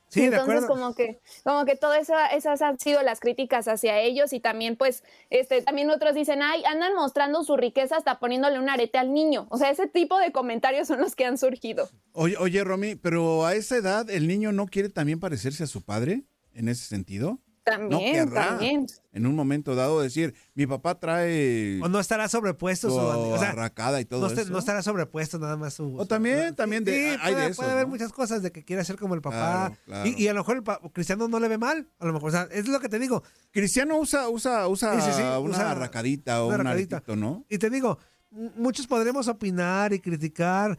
[0.10, 0.68] Sí, de Entonces, acuerdo.
[0.68, 4.78] como que, como que todas esa- esas han sido las críticas hacia ellos y también,
[4.78, 9.14] pues, este, también otros dicen, ay, andan mostrando su riqueza hasta poniéndole un arete al
[9.14, 9.48] niño.
[9.50, 11.90] O sea, ese tipo de comentarios son los que han surgido.
[12.14, 15.84] Oye, oye, Romy, pero a esa edad el niño no quiere también parecerse a su
[15.84, 17.40] padre en ese sentido.
[17.68, 18.86] No También, querrá también.
[19.12, 23.50] en un momento dado decir, mi papá trae O no estará sobrepuesto su o sea,
[23.50, 24.50] arracada y todo no, eso.
[24.52, 25.98] no estará sobrepuesto nada más su.
[25.98, 27.62] O también, también de, Sí, hay puede, de eso.
[27.62, 27.90] puede haber ¿no?
[27.90, 29.38] muchas cosas de que quiere ser como el papá.
[29.76, 30.10] Claro, claro.
[30.10, 31.90] Y, y a lo mejor el pa- Cristiano no le ve mal.
[32.00, 33.22] A lo mejor, o sea, es lo que te digo.
[33.52, 37.44] Cristiano usa, usa, usa Sí, sí, sí, una usa arracadita o una un aretito, ¿no?
[37.50, 37.98] Y te digo,
[38.32, 40.78] muchos podremos opinar y criticar,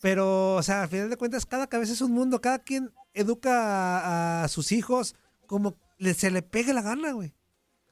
[0.00, 2.40] pero, o sea, al final de cuentas, cada cabeza es un mundo.
[2.40, 5.14] Cada quien educa a, a sus hijos
[5.46, 7.32] como le- se le pegue la gana, güey.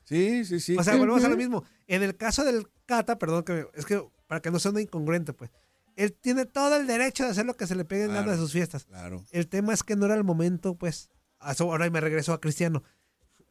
[0.05, 0.77] Sí, sí, sí.
[0.77, 1.65] O sea, volvemos a lo mismo.
[1.87, 5.51] En el caso del Cata, perdón, que es que para que no sea incongruente, pues.
[5.97, 8.33] Él tiene todo el derecho de hacer lo que se le pegue en Claro, gana
[8.33, 8.85] de sus fiestas.
[8.85, 9.25] Claro.
[9.31, 11.11] El tema es que no era el momento, pues.
[11.39, 12.83] Ahora me regreso a Cristiano.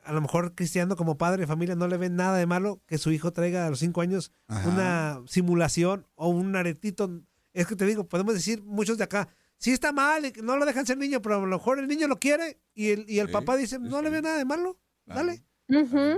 [0.04, 2.98] A lo mejor Cristiano, como padre de familia, no le ve nada de malo que
[2.98, 4.70] su hijo traiga a los cinco años Ajá.
[4.70, 7.22] una simulación o un aretito.
[7.54, 9.28] Es que te digo, podemos decir muchos de acá,
[9.58, 11.88] sí está mal, y que no lo dejan ser niño, pero a lo mejor el
[11.88, 14.46] niño lo quiere y el, y el Sí, papá dice, no le ve nada de
[14.46, 15.44] malo, dale.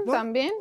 [0.05, 0.51] También.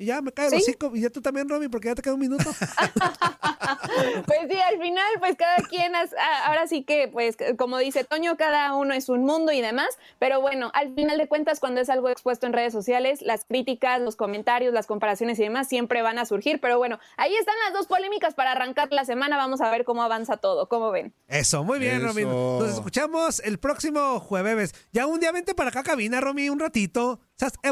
[0.00, 0.56] Y ya me cae el Sí.
[0.62, 0.90] hocico.
[0.96, 2.44] Y ya tú también, Romy, porque ya te queda un minuto.
[4.26, 8.04] Pues sí, al final, pues cada quien, has- a- ahora sí que, pues como dice
[8.04, 9.88] Toño, cada uno es un mundo y demás,
[10.18, 14.00] pero bueno, al final de cuentas, cuando es algo expuesto en redes sociales, las críticas,
[14.00, 17.72] los comentarios, las comparaciones y demás siempre van a surgir, pero bueno, ahí están las
[17.74, 21.12] dos polémicas para arrancar la semana, vamos a ver cómo avanza todo, ¿cómo ven?
[21.28, 22.22] Eso, muy bien, Romy.
[22.22, 22.58] Eso.
[22.60, 24.74] Nos escuchamos el próximo jueves.
[24.92, 27.20] Ya un día vente para acá, cabina, Romy, un ratito.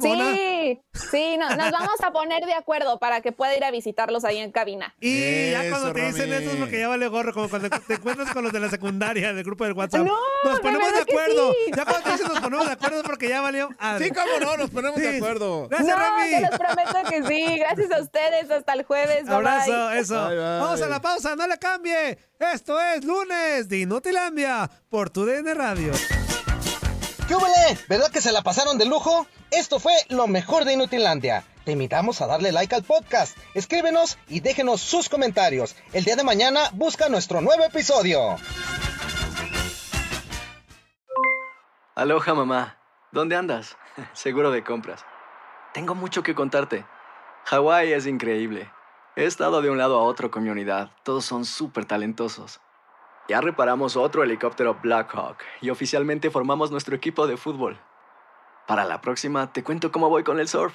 [0.00, 4.24] Sí, sí, no- nos vamos a poner de acuerdo para que pueda ir a visitarlos
[4.24, 4.92] ahí en cabina.
[5.00, 6.42] Y ya cuando te dicen Romy.
[6.42, 9.32] eso es porque ya vale gorro, como cuando te encuentras con los de la secundaria,
[9.32, 10.04] del grupo del WhatsApp.
[10.04, 11.52] No, nos ponemos de acuerdo.
[11.52, 11.72] sí.
[11.76, 13.68] Ya cuando te dicen nos ponemos de acuerdo es porque ya valió.
[13.98, 15.68] Sí, cómo no, nos ponemos de acuerdo.
[15.68, 16.30] Gracias, no, Romy.
[16.30, 17.58] te los prometo que sí.
[17.60, 18.50] Gracias a ustedes.
[18.50, 19.26] Hasta el jueves.
[19.26, 20.00] Bye, Abrazo, bye.
[20.00, 20.26] eso.
[20.26, 20.58] Bye, bye.
[20.58, 22.18] Vamos a la pausa, no le cambie.
[22.40, 25.92] Esto es lunes de Inutilandia por tu DN Radio.
[27.28, 27.78] ¿Qué húbele?
[27.88, 29.28] ¿Verdad que se la pasaron de lujo?
[29.52, 31.44] Esto fue lo mejor de Inutilandia.
[31.68, 35.76] Te invitamos a darle like al podcast, escríbenos y déjenos sus comentarios.
[35.92, 38.36] El día de mañana busca nuestro nuevo episodio.
[41.94, 42.78] Aloha mamá,
[43.12, 43.76] ¿dónde andas?
[44.14, 45.04] Seguro de compras.
[45.74, 46.86] Tengo mucho que contarte.
[47.44, 48.72] Hawái es increíble.
[49.14, 50.92] He estado de un lado a otro con mi unidad.
[51.02, 52.62] Todos son súper talentosos.
[53.28, 57.78] Ya reparamos otro helicóptero Blackhawk y oficialmente formamos nuestro equipo de fútbol.
[58.66, 60.74] Para la próxima te cuento cómo voy con el surf